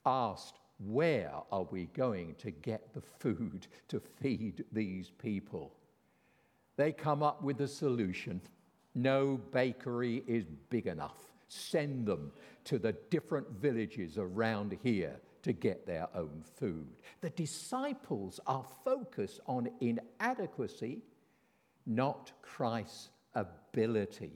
Asked 0.04 0.58
where 0.78 1.32
are 1.50 1.66
we 1.70 1.86
going 1.94 2.34
to 2.36 2.50
get 2.50 2.92
the 2.92 3.00
food 3.00 3.66
to 3.88 4.00
feed 4.00 4.64
these 4.72 5.10
people? 5.10 5.72
They 6.76 6.92
come 6.92 7.22
up 7.22 7.42
with 7.42 7.60
a 7.60 7.68
solution. 7.68 8.40
No 8.94 9.40
bakery 9.52 10.22
is 10.26 10.44
big 10.68 10.86
enough. 10.86 11.18
Send 11.48 12.06
them 12.06 12.32
to 12.64 12.78
the 12.78 12.92
different 13.10 13.48
villages 13.50 14.18
around 14.18 14.76
here 14.82 15.16
to 15.42 15.52
get 15.52 15.86
their 15.86 16.08
own 16.14 16.42
food. 16.56 16.88
The 17.20 17.30
disciples 17.30 18.40
are 18.46 18.64
focused 18.84 19.40
on 19.46 19.70
inadequacy, 19.80 21.02
not 21.86 22.32
Christ's 22.42 23.10
ability. 23.34 24.32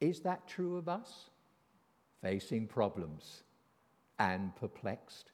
Is 0.00 0.20
that 0.20 0.48
true 0.48 0.76
of 0.76 0.88
us? 0.88 1.30
Facing 2.22 2.66
problems 2.66 3.44
and 4.20 4.54
perplexed, 4.54 5.32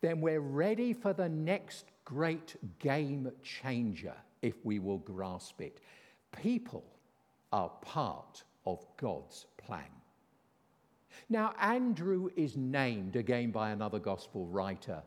then 0.00 0.20
we're 0.20 0.40
ready 0.40 0.94
for 0.94 1.12
the 1.12 1.28
next 1.28 1.86
great 2.04 2.56
game 2.78 3.30
changer 3.42 4.14
if 4.42 4.54
we 4.64 4.78
will 4.78 4.98
grasp 4.98 5.60
it. 5.60 5.80
People 6.42 6.84
are 7.52 7.70
part 7.82 8.44
of 8.64 8.86
God's 8.96 9.46
plan. 9.58 9.82
Now, 11.28 11.54
Andrew 11.60 12.28
is 12.36 12.56
named 12.56 13.16
again 13.16 13.50
by 13.50 13.70
another 13.70 13.98
gospel 13.98 14.46
writer 14.46 15.02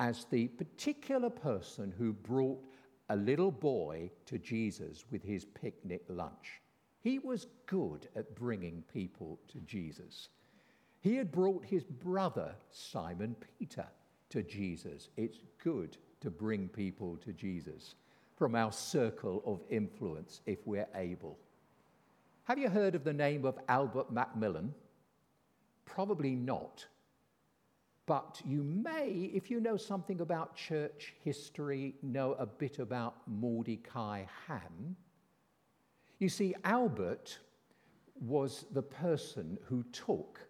as 0.00 0.26
the 0.30 0.48
particular 0.48 1.30
person 1.30 1.92
who 1.96 2.12
brought 2.12 2.64
a 3.10 3.16
little 3.16 3.52
boy 3.52 4.10
to 4.26 4.38
Jesus 4.38 5.04
with 5.10 5.22
his 5.22 5.44
picnic 5.44 6.02
lunch. 6.08 6.60
He 7.00 7.18
was 7.18 7.46
good 7.66 8.08
at 8.16 8.34
bringing 8.34 8.82
people 8.92 9.38
to 9.48 9.58
Jesus. 9.60 10.28
He 11.02 11.16
had 11.16 11.32
brought 11.32 11.64
his 11.64 11.82
brother, 11.82 12.54
Simon 12.70 13.34
Peter, 13.58 13.86
to 14.30 14.42
Jesus. 14.42 15.10
It's 15.16 15.40
good 15.62 15.96
to 16.20 16.30
bring 16.30 16.68
people 16.68 17.16
to 17.18 17.32
Jesus 17.32 17.96
from 18.36 18.54
our 18.54 18.70
circle 18.70 19.42
of 19.44 19.60
influence 19.68 20.40
if 20.46 20.64
we're 20.64 20.86
able. 20.94 21.36
Have 22.44 22.58
you 22.58 22.68
heard 22.68 22.94
of 22.94 23.02
the 23.02 23.12
name 23.12 23.44
of 23.44 23.58
Albert 23.68 24.14
McMakin? 24.14 24.70
Probably 25.84 26.36
not. 26.36 26.86
But 28.06 28.40
you 28.44 28.62
may, 28.62 29.30
if 29.34 29.50
you 29.50 29.60
know 29.60 29.76
something 29.76 30.20
about 30.20 30.56
church 30.56 31.14
history, 31.24 31.94
know 32.02 32.34
a 32.34 32.46
bit 32.46 32.78
about 32.78 33.16
Mordecai 33.26 34.24
Ham. 34.46 34.96
You 36.20 36.28
see, 36.28 36.54
Albert 36.62 37.38
was 38.20 38.66
the 38.70 38.82
person 38.82 39.58
who 39.64 39.82
took 39.92 40.40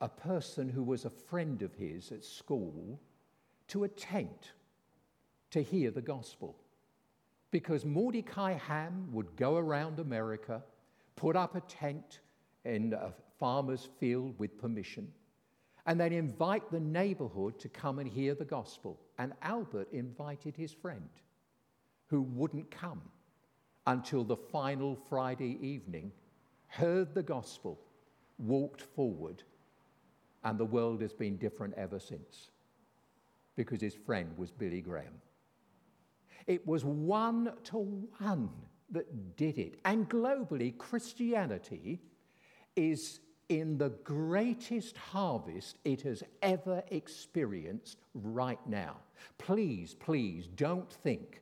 a 0.00 0.08
person 0.08 0.68
who 0.68 0.82
was 0.82 1.04
a 1.04 1.10
friend 1.10 1.62
of 1.62 1.74
his 1.74 2.12
at 2.12 2.24
school 2.24 3.00
to 3.68 3.84
a 3.84 3.88
tent 3.88 4.52
to 5.50 5.62
hear 5.62 5.90
the 5.90 6.02
gospel. 6.02 6.56
Because 7.50 7.84
Mordecai 7.84 8.52
Ham 8.52 9.08
would 9.12 9.36
go 9.36 9.56
around 9.56 9.98
America, 9.98 10.62
put 11.16 11.34
up 11.34 11.56
a 11.56 11.60
tent 11.62 12.20
in 12.64 12.92
a 12.92 13.12
farmer's 13.38 13.88
field 13.98 14.34
with 14.38 14.58
permission, 14.58 15.12
and 15.86 15.98
then 15.98 16.12
invite 16.12 16.70
the 16.70 16.80
neighborhood 16.80 17.58
to 17.58 17.68
come 17.68 17.98
and 17.98 18.08
hear 18.08 18.34
the 18.34 18.44
gospel. 18.44 19.00
And 19.18 19.32
Albert 19.40 19.88
invited 19.92 20.54
his 20.54 20.72
friend, 20.72 21.08
who 22.08 22.22
wouldn't 22.22 22.70
come 22.70 23.00
until 23.86 24.22
the 24.22 24.36
final 24.36 24.94
Friday 25.08 25.58
evening, 25.62 26.12
heard 26.66 27.14
the 27.14 27.22
gospel, 27.22 27.80
walked 28.38 28.82
forward, 28.82 29.42
and 30.44 30.58
the 30.58 30.64
world 30.64 31.00
has 31.02 31.12
been 31.12 31.36
different 31.36 31.74
ever 31.76 31.98
since 31.98 32.50
because 33.56 33.80
his 33.80 33.94
friend 33.94 34.30
was 34.36 34.50
Billy 34.50 34.80
Graham. 34.80 35.20
It 36.46 36.66
was 36.66 36.84
one 36.84 37.52
to 37.64 37.78
one 38.18 38.50
that 38.90 39.36
did 39.36 39.58
it. 39.58 39.80
And 39.84 40.08
globally, 40.08 40.76
Christianity 40.78 42.00
is 42.76 43.20
in 43.48 43.78
the 43.78 43.90
greatest 44.04 44.96
harvest 44.96 45.78
it 45.84 46.02
has 46.02 46.22
ever 46.42 46.82
experienced 46.90 47.98
right 48.14 48.64
now. 48.66 48.96
Please, 49.38 49.94
please 49.94 50.46
don't 50.54 50.90
think 50.90 51.40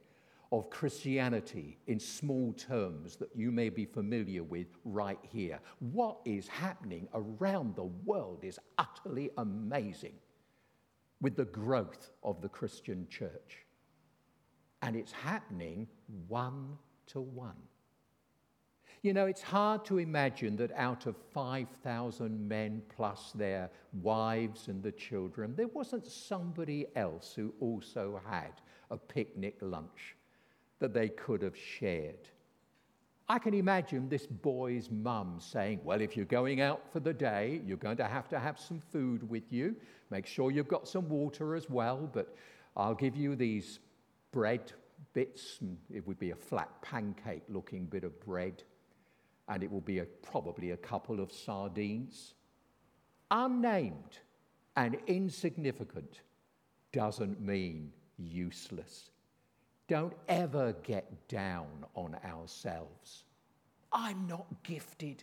of 0.52 0.70
Christianity 0.70 1.78
in 1.86 1.98
small 1.98 2.52
terms 2.52 3.16
that 3.16 3.34
you 3.34 3.50
may 3.50 3.68
be 3.68 3.84
familiar 3.84 4.42
with 4.44 4.68
right 4.84 5.18
here. 5.22 5.58
What 5.80 6.18
is 6.24 6.46
happening 6.48 7.08
around 7.14 7.74
the 7.74 7.84
world 8.04 8.44
is 8.44 8.58
utterly 8.78 9.30
amazing 9.38 10.14
with 11.20 11.36
the 11.36 11.46
growth 11.46 12.10
of 12.22 12.40
the 12.40 12.48
Christian 12.48 13.06
church. 13.08 13.64
And 14.82 14.94
it's 14.94 15.12
happening 15.12 15.88
one 16.28 16.76
to 17.08 17.20
one. 17.20 17.56
You 19.02 19.12
know, 19.12 19.26
it's 19.26 19.42
hard 19.42 19.84
to 19.86 19.98
imagine 19.98 20.56
that 20.56 20.72
out 20.72 21.06
of 21.06 21.16
5,000 21.32 22.48
men 22.48 22.82
plus 22.88 23.32
their 23.34 23.70
wives 24.02 24.68
and 24.68 24.82
the 24.82 24.92
children, 24.92 25.54
there 25.54 25.68
wasn't 25.68 26.06
somebody 26.06 26.86
else 26.96 27.32
who 27.34 27.54
also 27.60 28.20
had 28.28 28.52
a 28.90 28.96
picnic 28.96 29.56
lunch 29.60 30.15
that 30.78 30.92
they 30.92 31.09
could 31.09 31.42
have 31.42 31.56
shared. 31.56 32.28
I 33.28 33.38
can 33.40 33.54
imagine 33.54 34.09
this 34.09 34.26
boy's 34.26 34.88
mum 34.90 35.38
saying, 35.40 35.80
Well, 35.83 36.00
if 36.00 36.16
you're 36.16 36.26
going 36.26 36.61
out 36.61 36.83
for 36.92 37.00
the 37.00 37.12
day, 37.12 37.61
you're 37.66 37.76
going 37.76 37.97
to 37.97 38.06
have 38.06 38.28
to 38.28 38.38
have 38.38 38.59
some 38.59 38.80
food 38.92 39.28
with 39.28 39.52
you. 39.52 39.75
Make 40.11 40.26
sure 40.26 40.52
you've 40.52 40.68
got 40.68 40.87
some 40.87 41.09
water 41.09 41.56
as 41.56 41.68
well, 41.68 42.09
but 42.12 42.37
I'll 42.76 42.95
give 42.95 43.16
you 43.16 43.35
these 43.35 43.80
bread 44.30 44.73
bits. 45.12 45.59
It 45.92 46.06
would 46.06 46.21
be 46.21 46.30
a 46.30 46.37
flat 46.37 46.71
pancake 46.83 47.42
looking 47.49 47.87
bit 47.87 48.04
of 48.04 48.18
bread, 48.21 48.62
and 49.49 49.64
it 49.64 49.71
will 49.71 49.80
be 49.80 49.99
a, 49.99 50.04
probably 50.04 50.71
a 50.71 50.76
couple 50.76 51.18
of 51.18 51.33
sardines. 51.33 52.35
Unnamed 53.33 54.21
and 54.76 54.99
insignificant 55.09 56.21
doesn't 56.92 57.40
mean 57.40 57.92
useless. 58.18 59.11
Don't 59.88 60.14
ever 60.28 60.75
get 60.83 61.28
down 61.28 61.66
on 61.95 62.16
ourselves. 62.25 63.25
I'm 63.93 64.26
not 64.26 64.47
gifted. 64.64 65.23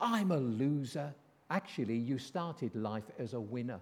I'm 0.00 0.30
a 0.30 0.36
loser. 0.36 1.12
Actually, 1.50 1.96
you 1.96 2.16
started 2.18 2.74
life 2.76 3.10
as 3.18 3.34
a 3.34 3.40
winner. 3.40 3.80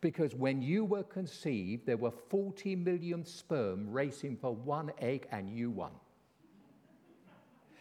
Because 0.00 0.34
when 0.34 0.62
you 0.62 0.84
were 0.84 1.02
conceived, 1.02 1.84
there 1.84 1.96
were 1.96 2.10
40 2.10 2.76
million 2.76 3.24
sperm 3.24 3.90
racing 3.90 4.36
for 4.36 4.54
one 4.54 4.90
egg, 4.98 5.26
and 5.32 5.50
you 5.50 5.70
won. 5.70 5.90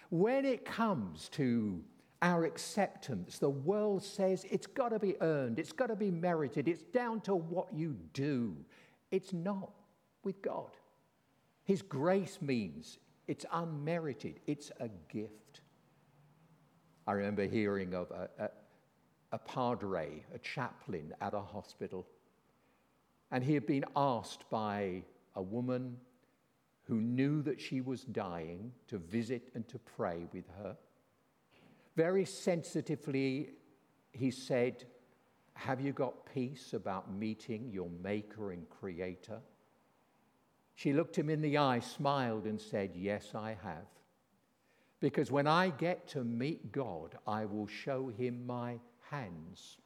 when 0.09 0.45
it 0.45 0.65
comes 0.65 1.29
to 1.29 1.81
our 2.21 2.45
acceptance, 2.45 3.37
the 3.37 3.49
world 3.49 4.03
says 4.03 4.45
it's 4.49 4.67
got 4.67 4.89
to 4.89 4.99
be 4.99 5.15
earned, 5.21 5.59
it's 5.59 5.71
got 5.71 5.87
to 5.87 5.95
be 5.95 6.09
merited, 6.09 6.67
it's 6.67 6.83
down 6.83 7.21
to 7.21 7.35
what 7.35 7.71
you 7.73 7.95
do. 8.13 8.55
It's 9.11 9.31
not 9.31 9.71
with 10.23 10.41
God. 10.41 10.71
His 11.67 11.81
grace 11.81 12.37
means 12.41 12.97
it's 13.27 13.45
unmerited, 13.51 14.39
it's 14.47 14.71
a 14.79 14.87
gift. 15.11 15.59
I 17.05 17.11
remember 17.11 17.45
hearing 17.45 17.93
of 17.93 18.09
a, 18.09 18.29
a, 18.39 18.49
a 19.33 19.37
padre, 19.37 20.23
a 20.33 20.39
chaplain 20.39 21.13
at 21.19 21.33
a 21.33 21.41
hospital, 21.41 22.07
and 23.31 23.43
he 23.43 23.53
had 23.53 23.67
been 23.67 23.83
asked 23.97 24.49
by 24.49 25.03
a 25.35 25.41
woman 25.41 25.97
who 26.83 27.01
knew 27.01 27.41
that 27.41 27.59
she 27.59 27.81
was 27.81 28.03
dying 28.03 28.71
to 28.87 28.97
visit 28.97 29.49
and 29.53 29.67
to 29.67 29.77
pray 29.77 30.25
with 30.31 30.45
her. 30.63 30.77
Very 31.97 32.23
sensitively, 32.23 33.49
he 34.13 34.31
said, 34.31 34.85
Have 35.53 35.81
you 35.81 35.91
got 35.91 36.33
peace 36.33 36.71
about 36.71 37.13
meeting 37.13 37.69
your 37.73 37.89
maker 38.01 38.53
and 38.53 38.69
creator? 38.69 39.41
She 40.77 40.93
looked 40.93 41.17
him 41.17 41.27
in 41.31 41.41
the 41.41 41.57
eye, 41.57 41.79
smiled, 41.79 42.45
and 42.45 42.61
said, 42.61 42.91
Yes, 42.93 43.33
I 43.33 43.57
have. 43.63 43.87
Because 44.99 45.31
when 45.31 45.47
I 45.47 45.69
get 45.69 46.07
to 46.09 46.23
meet 46.23 46.71
God, 46.71 47.17
I 47.25 47.45
will 47.45 47.65
show 47.65 48.09
him 48.09 48.45
my 48.45 48.77
hands. 49.09 49.77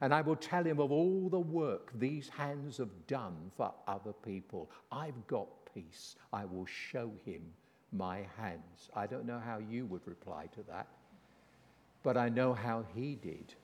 And 0.00 0.12
I 0.12 0.20
will 0.22 0.34
tell 0.34 0.64
him 0.64 0.80
of 0.80 0.90
all 0.90 1.28
the 1.28 1.38
work 1.38 1.92
these 1.94 2.28
hands 2.28 2.78
have 2.78 3.06
done 3.06 3.52
for 3.56 3.72
other 3.86 4.12
people. 4.12 4.68
I've 4.90 5.26
got 5.28 5.46
peace. 5.72 6.16
I 6.32 6.44
will 6.44 6.66
show 6.66 7.12
him 7.24 7.42
my 7.92 8.26
hands. 8.36 8.90
I 8.96 9.06
don't 9.06 9.26
know 9.26 9.38
how 9.38 9.58
you 9.58 9.86
would 9.86 10.06
reply 10.06 10.46
to 10.56 10.62
that, 10.64 10.88
but 12.02 12.16
I 12.16 12.30
know 12.30 12.52
how 12.52 12.84
he 12.96 13.14
did 13.14 13.54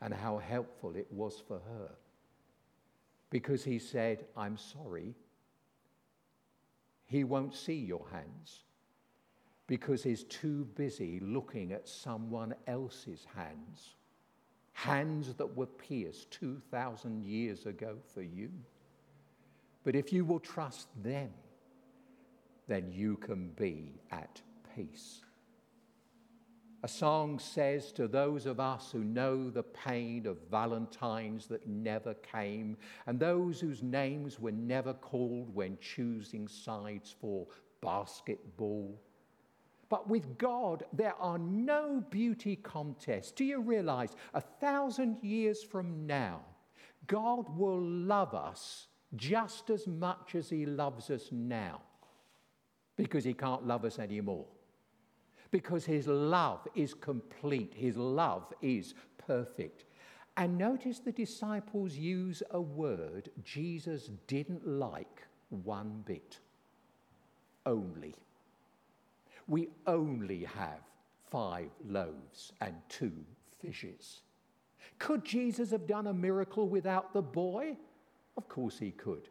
and 0.00 0.14
how 0.14 0.38
helpful 0.38 0.94
it 0.94 1.08
was 1.10 1.42
for 1.48 1.58
her 1.58 1.90
because 3.30 3.64
he 3.64 3.78
said, 3.78 4.24
I'm 4.36 4.56
sorry. 4.56 5.14
He 7.06 7.24
won't 7.24 7.54
see 7.54 7.74
your 7.74 8.04
hands 8.12 8.64
because 9.66 10.02
he's 10.02 10.24
too 10.24 10.66
busy 10.74 11.20
looking 11.20 11.72
at 11.72 11.88
someone 11.88 12.54
else's 12.66 13.26
hands. 13.36 13.94
Hands 14.72 15.34
that 15.34 15.56
were 15.56 15.66
pierced 15.66 16.30
2,000 16.32 17.22
years 17.24 17.66
ago 17.66 17.96
for 18.14 18.22
you. 18.22 18.50
But 19.84 19.94
if 19.94 20.12
you 20.12 20.24
will 20.24 20.40
trust 20.40 20.88
them, 21.02 21.30
then 22.66 22.92
you 22.92 23.16
can 23.16 23.48
be 23.56 24.00
at 24.10 24.40
peace. 24.74 25.22
A 26.84 26.88
song 26.88 27.40
says 27.40 27.90
to 27.92 28.06
those 28.06 28.46
of 28.46 28.60
us 28.60 28.92
who 28.92 29.02
know 29.02 29.50
the 29.50 29.64
pain 29.64 30.26
of 30.26 30.38
Valentines 30.48 31.48
that 31.48 31.66
never 31.66 32.14
came, 32.14 32.76
and 33.06 33.18
those 33.18 33.60
whose 33.60 33.82
names 33.82 34.38
were 34.38 34.52
never 34.52 34.94
called 34.94 35.52
when 35.52 35.76
choosing 35.80 36.46
sides 36.46 37.12
for 37.20 37.48
basketball. 37.80 38.96
But 39.88 40.08
with 40.08 40.38
God, 40.38 40.84
there 40.92 41.16
are 41.18 41.38
no 41.38 42.04
beauty 42.10 42.54
contests. 42.54 43.32
Do 43.32 43.44
you 43.44 43.60
realize 43.60 44.14
a 44.32 44.40
thousand 44.40 45.18
years 45.22 45.64
from 45.64 46.06
now, 46.06 46.42
God 47.08 47.48
will 47.56 47.80
love 47.80 48.34
us 48.34 48.86
just 49.16 49.70
as 49.70 49.88
much 49.88 50.36
as 50.36 50.48
He 50.48 50.64
loves 50.64 51.10
us 51.10 51.30
now 51.32 51.80
because 52.96 53.24
He 53.24 53.34
can't 53.34 53.66
love 53.66 53.84
us 53.84 53.98
anymore? 53.98 54.46
Because 55.50 55.84
his 55.84 56.06
love 56.06 56.66
is 56.74 56.94
complete, 56.94 57.72
his 57.74 57.96
love 57.96 58.52
is 58.62 58.94
perfect. 59.26 59.84
And 60.36 60.56
notice 60.56 61.00
the 61.00 61.12
disciples 61.12 61.94
use 61.96 62.42
a 62.50 62.60
word 62.60 63.30
Jesus 63.42 64.10
didn't 64.26 64.66
like 64.66 65.26
one 65.50 66.02
bit 66.06 66.38
only. 67.66 68.14
We 69.46 69.68
only 69.86 70.44
have 70.44 70.80
five 71.30 71.70
loaves 71.86 72.52
and 72.60 72.74
two 72.88 73.12
fishes. 73.60 74.22
Could 74.98 75.24
Jesus 75.24 75.70
have 75.70 75.86
done 75.86 76.08
a 76.08 76.14
miracle 76.14 76.68
without 76.68 77.12
the 77.12 77.22
boy? 77.22 77.76
Of 78.36 78.48
course 78.48 78.78
he 78.78 78.90
could. 78.90 79.28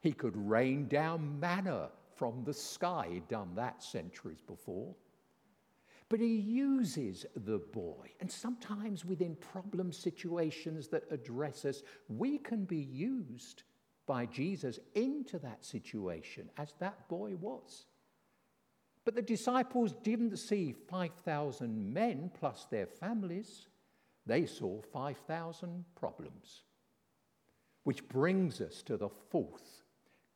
He 0.00 0.12
could 0.12 0.36
rain 0.36 0.88
down 0.88 1.38
manna 1.38 1.90
from 2.16 2.44
the 2.44 2.54
sky, 2.54 3.08
he'd 3.10 3.28
done 3.28 3.50
that 3.54 3.82
centuries 3.82 4.42
before. 4.46 4.94
But 6.12 6.20
he 6.20 6.36
uses 6.36 7.24
the 7.34 7.56
boy. 7.56 8.10
And 8.20 8.30
sometimes 8.30 9.02
within 9.02 9.34
problem 9.36 9.90
situations 9.90 10.88
that 10.88 11.10
address 11.10 11.64
us, 11.64 11.82
we 12.06 12.36
can 12.36 12.66
be 12.66 12.82
used 12.82 13.62
by 14.04 14.26
Jesus 14.26 14.78
into 14.94 15.38
that 15.38 15.64
situation 15.64 16.50
as 16.58 16.74
that 16.80 17.08
boy 17.08 17.34
was. 17.36 17.86
But 19.06 19.14
the 19.14 19.22
disciples 19.22 19.94
didn't 20.02 20.36
see 20.36 20.74
5,000 20.90 21.94
men 21.94 22.30
plus 22.38 22.66
their 22.70 22.86
families, 22.86 23.68
they 24.26 24.44
saw 24.44 24.82
5,000 24.92 25.82
problems. 25.94 26.64
Which 27.84 28.06
brings 28.08 28.60
us 28.60 28.82
to 28.82 28.98
the 28.98 29.08
fourth 29.30 29.82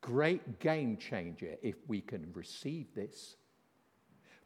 great 0.00 0.58
game 0.58 0.96
changer 0.96 1.56
if 1.60 1.76
we 1.86 2.00
can 2.00 2.32
receive 2.32 2.94
this. 2.94 3.36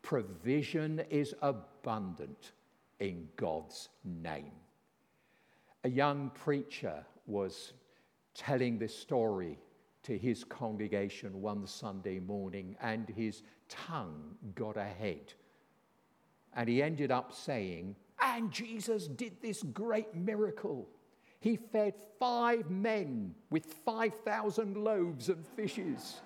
Provision 0.03 1.03
is 1.11 1.35
abundant 1.43 2.53
in 2.99 3.29
God's 3.37 3.89
name. 4.05 4.53
A 5.85 5.89
young 5.89 6.31
preacher 6.35 7.05
was 7.27 7.73
telling 8.35 8.79
this 8.79 8.97
story 8.97 9.59
to 10.03 10.17
his 10.17 10.45
congregation 10.45 11.41
one 11.41 11.67
Sunday 11.67 12.19
morning, 12.19 12.77
and 12.81 13.09
his 13.09 13.43
tongue 13.69 14.37
got 14.55 14.77
ahead. 14.77 15.35
And 16.55 16.69
he 16.69 16.83
ended 16.83 17.11
up 17.11 17.33
saying, 17.33 17.97
And 18.21 18.51
Jesus 18.51 19.07
did 19.07 19.41
this 19.41 19.63
great 19.63 20.15
miracle. 20.15 20.89
He 21.41 21.57
fed 21.57 21.95
five 22.19 22.71
men 22.71 23.35
with 23.51 23.65
5,000 23.65 24.77
loaves 24.77 25.29
and 25.29 25.47
fishes. 25.47 26.21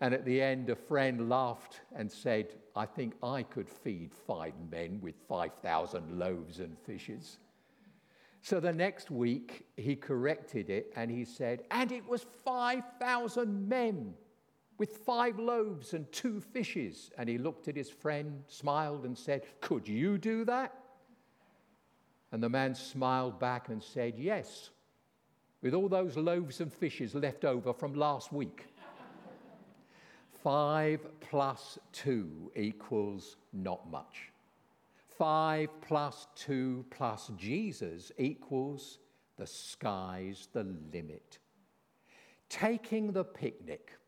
And 0.00 0.12
at 0.12 0.24
the 0.24 0.42
end, 0.42 0.68
a 0.68 0.76
friend 0.76 1.28
laughed 1.28 1.80
and 1.94 2.10
said, 2.10 2.54
I 2.74 2.84
think 2.84 3.14
I 3.22 3.42
could 3.42 3.68
feed 3.68 4.12
five 4.26 4.52
men 4.70 5.00
with 5.00 5.14
5,000 5.26 6.18
loaves 6.18 6.60
and 6.60 6.76
fishes. 6.78 7.38
So 8.42 8.60
the 8.60 8.72
next 8.72 9.10
week, 9.10 9.66
he 9.76 9.96
corrected 9.96 10.70
it 10.70 10.92
and 10.94 11.10
he 11.10 11.24
said, 11.24 11.64
And 11.70 11.90
it 11.90 12.06
was 12.06 12.26
5,000 12.44 13.68
men 13.68 14.14
with 14.78 14.98
five 14.98 15.38
loaves 15.38 15.94
and 15.94 16.10
two 16.12 16.40
fishes. 16.40 17.10
And 17.16 17.28
he 17.28 17.38
looked 17.38 17.66
at 17.66 17.76
his 17.76 17.90
friend, 17.90 18.44
smiled, 18.46 19.04
and 19.04 19.16
said, 19.16 19.46
Could 19.60 19.88
you 19.88 20.18
do 20.18 20.44
that? 20.44 20.74
And 22.32 22.42
the 22.42 22.48
man 22.48 22.74
smiled 22.74 23.40
back 23.40 23.70
and 23.70 23.82
said, 23.82 24.18
Yes, 24.18 24.70
with 25.62 25.74
all 25.74 25.88
those 25.88 26.16
loaves 26.16 26.60
and 26.60 26.72
fishes 26.72 27.14
left 27.14 27.44
over 27.44 27.72
from 27.72 27.94
last 27.94 28.32
week. 28.32 28.66
Five 30.46 31.08
plus 31.18 31.76
two 31.90 32.52
equals 32.54 33.36
not 33.52 33.90
much. 33.90 34.30
5 35.18 35.68
plus 35.80 36.28
2 36.36 36.84
plus 36.88 37.32
Jesus 37.36 38.12
equals 38.16 39.00
the 39.38 39.46
sky's 39.48 40.46
the 40.52 40.62
limit. 40.92 41.40
Taking 42.48 43.10
the 43.10 43.24
picnic, 43.24 43.98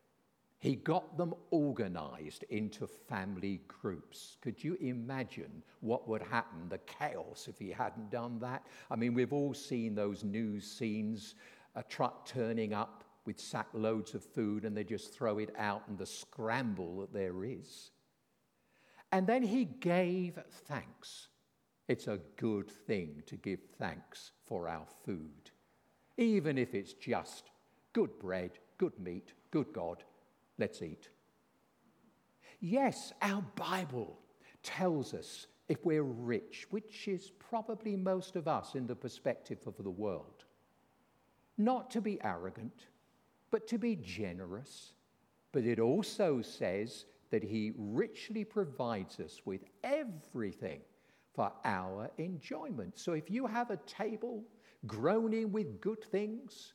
he 0.59 0.77
got 0.77 1.17
them 1.17 1.33
organized 1.51 2.45
into 2.49 2.87
family 2.87 3.59
groups. 3.67 4.37
Could 4.39 4.63
you 4.63 4.77
imagine 4.79 5.61
what 5.81 6.07
would 6.07 6.21
happen, 6.21 6.69
the 6.69 6.77
chaos, 6.77 7.49
if 7.49 7.59
he 7.59 7.69
hadn't 7.69 8.11
done 8.11 8.39
that? 8.39 8.65
I 8.89 8.95
mean, 8.95 9.13
we've 9.13 9.33
all 9.33 9.53
seen 9.53 9.93
those 9.93 10.23
news 10.23 10.65
scenes 10.65 11.35
a 11.75 11.83
truck 11.83 12.25
turning 12.25 12.73
up 12.73 13.03
with 13.25 13.39
sack 13.39 13.67
loads 13.73 14.13
of 14.13 14.23
food 14.23 14.65
and 14.65 14.75
they 14.75 14.83
just 14.83 15.13
throw 15.13 15.37
it 15.37 15.53
out 15.57 15.83
and 15.87 15.97
the 15.97 16.05
scramble 16.05 16.99
that 16.99 17.13
there 17.13 17.43
is. 17.43 17.91
And 19.11 19.25
then 19.25 19.43
he 19.43 19.65
gave 19.65 20.39
thanks. 20.65 21.27
It's 21.87 22.07
a 22.07 22.19
good 22.37 22.69
thing 22.69 23.23
to 23.25 23.35
give 23.35 23.59
thanks 23.79 24.31
for 24.47 24.67
our 24.67 24.85
food, 25.05 25.51
even 26.17 26.57
if 26.57 26.75
it's 26.75 26.93
just 26.93 27.49
good 27.93 28.19
bread, 28.19 28.51
good 28.77 28.99
meat, 28.99 29.33
good 29.51 29.73
God. 29.73 30.03
Let's 30.59 30.81
eat. 30.81 31.09
Yes, 32.59 33.13
our 33.21 33.41
Bible 33.55 34.19
tells 34.61 35.13
us 35.13 35.47
if 35.67 35.85
we're 35.85 36.03
rich, 36.03 36.67
which 36.69 37.07
is 37.07 37.31
probably 37.39 37.95
most 37.95 38.35
of 38.35 38.47
us 38.47 38.75
in 38.75 38.85
the 38.85 38.95
perspective 38.95 39.59
of 39.65 39.75
the 39.77 39.89
world, 39.89 40.45
not 41.57 41.89
to 41.91 42.01
be 42.01 42.19
arrogant, 42.23 42.87
but 43.51 43.67
to 43.67 43.77
be 43.77 43.95
generous. 43.95 44.93
But 45.51 45.65
it 45.65 45.79
also 45.79 46.41
says 46.41 47.05
that 47.31 47.43
He 47.43 47.73
richly 47.77 48.43
provides 48.43 49.19
us 49.19 49.41
with 49.45 49.61
everything 49.83 50.81
for 51.33 51.51
our 51.65 52.09
enjoyment. 52.17 52.97
So 52.97 53.13
if 53.13 53.29
you 53.29 53.47
have 53.47 53.71
a 53.71 53.77
table 53.77 54.43
groaning 54.85 55.51
with 55.51 55.81
good 55.81 56.03
things, 56.03 56.73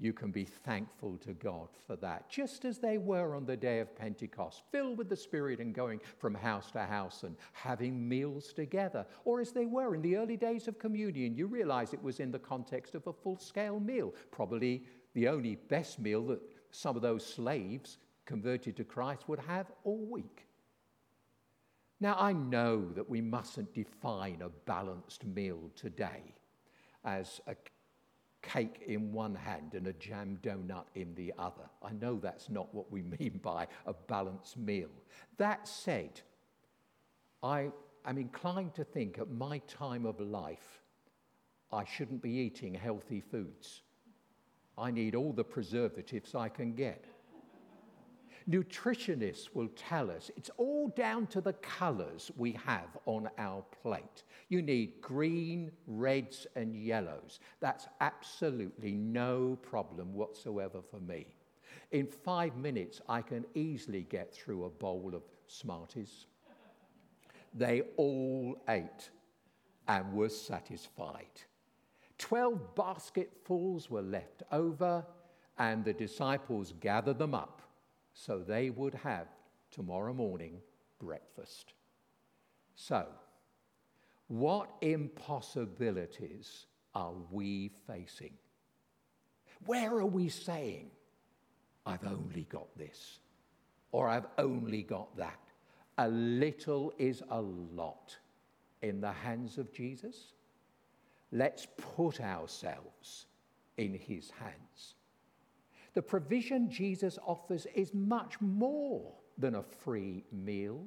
you 0.00 0.12
can 0.12 0.30
be 0.30 0.44
thankful 0.44 1.18
to 1.18 1.32
God 1.32 1.68
for 1.86 1.96
that, 1.96 2.30
just 2.30 2.64
as 2.64 2.78
they 2.78 2.98
were 2.98 3.34
on 3.34 3.44
the 3.44 3.56
day 3.56 3.80
of 3.80 3.96
Pentecost, 3.96 4.62
filled 4.70 4.96
with 4.96 5.08
the 5.08 5.16
Spirit 5.16 5.58
and 5.58 5.74
going 5.74 6.00
from 6.18 6.34
house 6.34 6.70
to 6.72 6.84
house 6.84 7.24
and 7.24 7.34
having 7.52 8.08
meals 8.08 8.52
together. 8.52 9.04
Or 9.24 9.40
as 9.40 9.50
they 9.50 9.66
were 9.66 9.96
in 9.96 10.02
the 10.02 10.16
early 10.16 10.36
days 10.36 10.68
of 10.68 10.78
communion, 10.78 11.34
you 11.34 11.48
realize 11.48 11.92
it 11.92 12.02
was 12.02 12.20
in 12.20 12.30
the 12.30 12.38
context 12.38 12.94
of 12.94 13.08
a 13.08 13.12
full 13.12 13.38
scale 13.38 13.80
meal, 13.80 14.14
probably 14.30 14.84
the 15.14 15.28
only 15.28 15.56
best 15.56 15.98
meal 15.98 16.26
that 16.26 16.40
some 16.70 16.96
of 16.96 17.02
those 17.02 17.24
slaves 17.24 17.98
converted 18.26 18.76
to 18.76 18.84
Christ 18.84 19.28
would 19.28 19.40
have 19.40 19.66
all 19.84 20.04
week. 20.04 20.46
Now, 22.00 22.16
I 22.18 22.32
know 22.32 22.92
that 22.94 23.08
we 23.08 23.20
mustn't 23.20 23.74
define 23.74 24.42
a 24.42 24.48
balanced 24.48 25.24
meal 25.24 25.70
today 25.74 26.34
as 27.04 27.40
a 27.46 27.56
cake 28.42 28.84
in 28.86 29.12
one 29.12 29.34
hand 29.34 29.74
and 29.74 29.86
a 29.88 29.92
jam 29.94 30.38
donut 30.42 30.84
in 30.94 31.14
the 31.14 31.32
other. 31.38 31.68
I 31.82 31.92
know 31.92 32.18
that's 32.18 32.48
not 32.48 32.72
what 32.74 32.92
we 32.92 33.02
mean 33.18 33.40
by 33.42 33.66
a 33.86 33.94
balanced 33.94 34.56
meal. 34.56 34.90
That 35.38 35.66
said, 35.66 36.20
I 37.42 37.70
am 38.04 38.18
inclined 38.18 38.74
to 38.74 38.84
think 38.84 39.18
at 39.18 39.30
my 39.30 39.58
time 39.66 40.06
of 40.06 40.20
life, 40.20 40.82
I 41.72 41.84
shouldn't 41.84 42.22
be 42.22 42.30
eating 42.30 42.74
healthy 42.74 43.20
foods. 43.20 43.82
I 44.78 44.90
need 44.90 45.14
all 45.14 45.32
the 45.32 45.44
preservatives 45.44 46.34
I 46.34 46.48
can 46.48 46.74
get. 46.74 47.04
Nutritionists 48.48 49.54
will 49.54 49.68
tell 49.76 50.10
us 50.10 50.30
it's 50.34 50.50
all 50.56 50.88
down 50.96 51.26
to 51.26 51.40
the 51.42 51.52
colors 51.54 52.30
we 52.36 52.52
have 52.52 52.96
on 53.04 53.28
our 53.36 53.62
plate. 53.82 54.24
You 54.48 54.62
need 54.62 55.02
green, 55.02 55.70
reds, 55.86 56.46
and 56.56 56.74
yellows. 56.74 57.40
That's 57.60 57.88
absolutely 58.00 58.92
no 58.92 59.58
problem 59.60 60.14
whatsoever 60.14 60.80
for 60.80 61.00
me. 61.00 61.26
In 61.90 62.06
five 62.06 62.56
minutes, 62.56 63.02
I 63.06 63.20
can 63.20 63.44
easily 63.54 64.06
get 64.08 64.34
through 64.34 64.64
a 64.64 64.70
bowl 64.70 65.12
of 65.14 65.22
Smarties. 65.46 66.26
They 67.54 67.82
all 67.96 68.56
ate 68.68 69.10
and 69.88 70.12
were 70.12 70.28
satisfied. 70.28 71.42
Twelve 72.18 72.74
basketfuls 72.74 73.88
were 73.88 74.02
left 74.02 74.42
over, 74.50 75.06
and 75.58 75.84
the 75.84 75.92
disciples 75.92 76.74
gathered 76.80 77.18
them 77.18 77.34
up 77.34 77.62
so 78.12 78.40
they 78.40 78.70
would 78.70 78.94
have 78.94 79.28
tomorrow 79.70 80.12
morning 80.12 80.60
breakfast. 80.98 81.74
So, 82.74 83.06
what 84.28 84.70
impossibilities 84.80 86.66
are 86.94 87.12
we 87.30 87.70
facing? 87.86 88.32
Where 89.66 89.94
are 89.94 90.06
we 90.06 90.28
saying, 90.28 90.90
I've 91.86 92.06
only 92.06 92.46
got 92.50 92.76
this, 92.76 93.20
or 93.92 94.08
I've 94.08 94.26
only 94.36 94.82
got 94.82 95.16
that? 95.16 95.38
A 95.98 96.08
little 96.08 96.92
is 96.98 97.22
a 97.30 97.40
lot 97.40 98.16
in 98.82 99.00
the 99.00 99.12
hands 99.12 99.58
of 99.58 99.72
Jesus. 99.72 100.34
Let's 101.30 101.66
put 101.96 102.20
ourselves 102.20 103.26
in 103.76 103.94
his 103.94 104.30
hands. 104.30 104.94
The 105.94 106.02
provision 106.02 106.70
Jesus 106.70 107.18
offers 107.26 107.66
is 107.74 107.92
much 107.92 108.40
more 108.40 109.12
than 109.36 109.56
a 109.56 109.62
free 109.62 110.24
meal. 110.32 110.84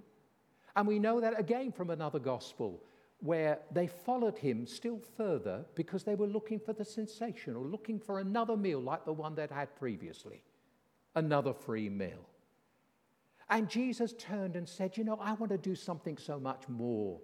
And 0.76 0.88
we 0.88 1.00
know 1.00 1.20
that 1.20 1.40
again 1.40 1.72
from 1.72 1.90
another 1.90 2.20
gospel 2.20 2.82
where 3.20 3.60
they 3.72 3.88
followed 3.88 4.38
him 4.38 4.66
still 4.66 5.00
further 5.16 5.64
because 5.76 6.04
they 6.04 6.16
were 6.16 6.28
looking 6.28 6.60
for 6.60 6.74
the 6.74 6.86
sensation 6.86 7.56
or 7.56 7.66
looking 7.66 8.00
for 8.00 8.20
another 8.20 8.58
meal 8.58 8.80
like 8.80 9.06
the 9.06 9.14
one 9.14 9.36
they'd 9.36 9.52
had 9.52 9.76
previously, 9.76 10.42
another 11.16 11.54
free 11.54 11.88
meal. 11.88 12.28
And 13.50 13.70
Jesus 13.70 14.14
turned 14.18 14.56
and 14.56 14.68
said, 14.68 14.98
You 14.98 15.04
know, 15.04 15.20
I 15.22 15.34
want 15.34 15.52
to 15.52 15.58
do 15.58 15.76
something 15.76 16.18
so 16.18 16.40
much 16.40 16.68
more. 16.68 17.20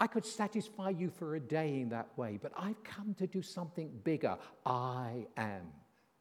I 0.00 0.06
could 0.06 0.24
satisfy 0.24 0.88
you 0.88 1.10
for 1.10 1.34
a 1.34 1.40
day 1.40 1.80
in 1.80 1.90
that 1.90 2.08
way, 2.16 2.38
but 2.42 2.52
I've 2.56 2.82
come 2.82 3.14
to 3.18 3.26
do 3.26 3.42
something 3.42 3.90
bigger. 4.02 4.38
I 4.64 5.26
am 5.36 5.70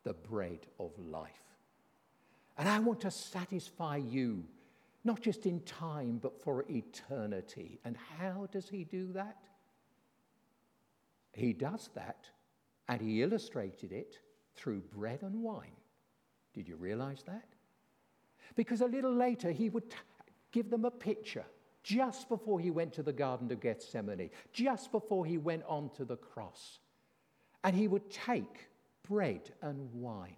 the 0.04 0.14
bread 0.14 0.68
of 0.82 0.92
life. 1.00 1.32
And 2.58 2.68
I 2.68 2.80
want 2.80 3.00
to 3.02 3.12
satisfy 3.12 3.96
you, 3.96 4.44
not 5.06 5.22
just 5.22 5.46
in 5.46 5.62
time, 5.62 6.20
but 6.22 6.44
for 6.44 6.66
eternity. 6.70 7.80
And 7.86 7.96
how 8.20 8.50
does 8.52 8.68
he 8.68 8.84
do 8.84 9.14
that? 9.14 9.38
He 11.32 11.54
does 11.54 11.90
that, 11.96 12.30
and 12.90 13.00
he 13.00 13.24
illustrated 13.24 13.94
it 13.94 14.20
through 14.56 14.82
bread 14.82 15.22
and 15.22 15.42
wine. 15.42 15.78
Did 16.54 16.68
you 16.68 16.76
realize 16.76 17.24
that? 17.28 17.48
Because 18.56 18.82
a 18.82 18.88
little 18.88 19.14
later, 19.14 19.52
he 19.52 19.70
would 19.70 19.90
t- 19.90 19.96
give 20.52 20.70
them 20.70 20.84
a 20.84 20.92
picture 20.92 21.46
just 21.84 22.30
before 22.30 22.60
he 22.60 22.72
went 22.72 22.94
to 22.94 23.04
the 23.04 23.14
Garden 23.14 23.52
of 23.52 23.60
Gethsemane, 23.60 24.30
just 24.52 24.92
before 24.92 25.26
he 25.26 25.38
went 25.38 25.64
on 25.68 25.90
to 25.96 26.06
the 26.06 26.18
cross. 26.18 26.80
And 27.64 27.76
he 27.76 27.88
would 27.88 28.10
take 28.10 28.70
bread 29.08 29.52
and 29.62 29.92
wine. 29.94 30.36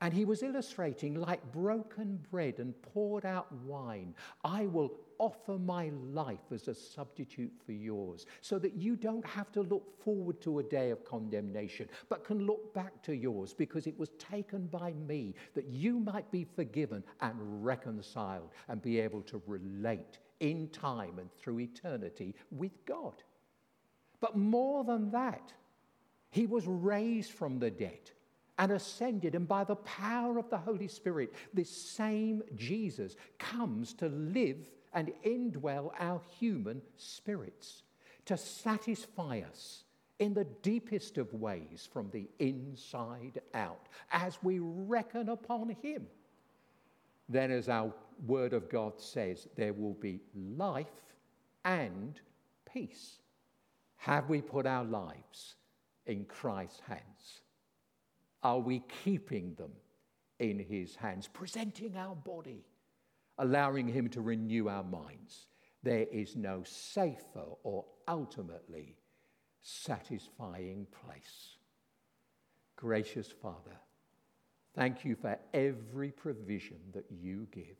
And 0.00 0.12
he 0.12 0.26
was 0.26 0.42
illustrating 0.42 1.14
like 1.14 1.40
broken 1.52 2.18
bread 2.30 2.58
and 2.58 2.74
poured 2.82 3.24
out 3.24 3.50
wine. 3.64 4.14
I 4.44 4.66
will 4.66 4.92
offer 5.18 5.58
my 5.58 5.90
life 6.12 6.52
as 6.52 6.68
a 6.68 6.74
substitute 6.74 7.52
for 7.64 7.72
yours 7.72 8.26
so 8.40 8.58
that 8.58 8.74
you 8.74 8.96
don't 8.96 9.24
have 9.24 9.50
to 9.52 9.62
look 9.62 9.98
forward 10.02 10.40
to 10.42 10.58
a 10.58 10.62
day 10.62 10.90
of 10.90 11.04
condemnation, 11.04 11.88
but 12.08 12.24
can 12.24 12.44
look 12.46 12.74
back 12.74 13.02
to 13.04 13.14
yours 13.14 13.54
because 13.54 13.86
it 13.86 13.98
was 13.98 14.10
taken 14.18 14.66
by 14.66 14.92
me 14.92 15.34
that 15.54 15.68
you 15.68 15.98
might 15.98 16.30
be 16.30 16.44
forgiven 16.44 17.02
and 17.20 17.64
reconciled 17.64 18.50
and 18.68 18.82
be 18.82 19.00
able 19.00 19.22
to 19.22 19.40
relate 19.46 20.18
in 20.44 20.68
time 20.68 21.18
and 21.18 21.32
through 21.32 21.58
eternity 21.58 22.34
with 22.50 22.84
God. 22.84 23.14
But 24.20 24.36
more 24.36 24.84
than 24.84 25.10
that, 25.12 25.52
he 26.30 26.46
was 26.46 26.66
raised 26.66 27.32
from 27.32 27.58
the 27.58 27.70
dead 27.70 28.10
and 28.58 28.70
ascended, 28.70 29.34
and 29.34 29.48
by 29.48 29.64
the 29.64 29.76
power 29.76 30.38
of 30.38 30.50
the 30.50 30.58
Holy 30.58 30.86
Spirit, 30.86 31.32
this 31.54 31.70
same 31.70 32.42
Jesus 32.54 33.16
comes 33.38 33.94
to 33.94 34.08
live 34.08 34.70
and 34.92 35.12
indwell 35.24 35.92
our 35.98 36.20
human 36.38 36.82
spirits, 36.96 37.82
to 38.26 38.36
satisfy 38.36 39.40
us 39.40 39.84
in 40.18 40.34
the 40.34 40.46
deepest 40.62 41.16
of 41.16 41.32
ways 41.32 41.88
from 41.90 42.10
the 42.10 42.28
inside 42.38 43.40
out 43.54 43.88
as 44.12 44.38
we 44.42 44.58
reckon 44.60 45.30
upon 45.30 45.70
Him. 45.82 46.06
Then, 47.28 47.50
as 47.50 47.68
our 47.68 47.92
Word 48.26 48.52
of 48.52 48.68
God 48.70 49.00
says, 49.00 49.48
there 49.56 49.72
will 49.72 49.94
be 49.94 50.20
life 50.34 50.86
and 51.64 52.20
peace. 52.70 53.18
Have 53.96 54.28
we 54.28 54.40
put 54.40 54.66
our 54.66 54.84
lives 54.84 55.56
in 56.06 56.24
Christ's 56.26 56.80
hands? 56.80 57.40
Are 58.42 58.58
we 58.58 58.82
keeping 59.04 59.54
them 59.54 59.72
in 60.38 60.58
His 60.58 60.94
hands, 60.96 61.28
presenting 61.32 61.96
our 61.96 62.14
body? 62.14 62.64
allowing 63.38 63.88
Him 63.88 64.08
to 64.10 64.20
renew 64.20 64.68
our 64.68 64.84
minds. 64.84 65.46
There 65.82 66.06
is 66.12 66.36
no 66.36 66.62
safer 66.64 67.44
or 67.62 67.84
ultimately 68.08 68.96
satisfying 69.62 70.86
place. 71.04 71.56
Gracious 72.76 73.30
Father, 73.30 73.78
thank 74.74 75.04
you 75.04 75.16
for 75.16 75.38
every 75.52 76.10
provision 76.10 76.78
that 76.92 77.04
you 77.10 77.46
give. 77.52 77.76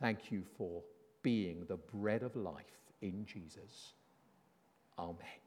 Thank 0.00 0.30
you 0.32 0.42
for 0.56 0.82
being 1.22 1.64
the 1.68 1.76
bread 1.76 2.22
of 2.22 2.34
life 2.34 2.64
in 3.00 3.24
Jesus. 3.24 3.94
Amen. 4.98 5.41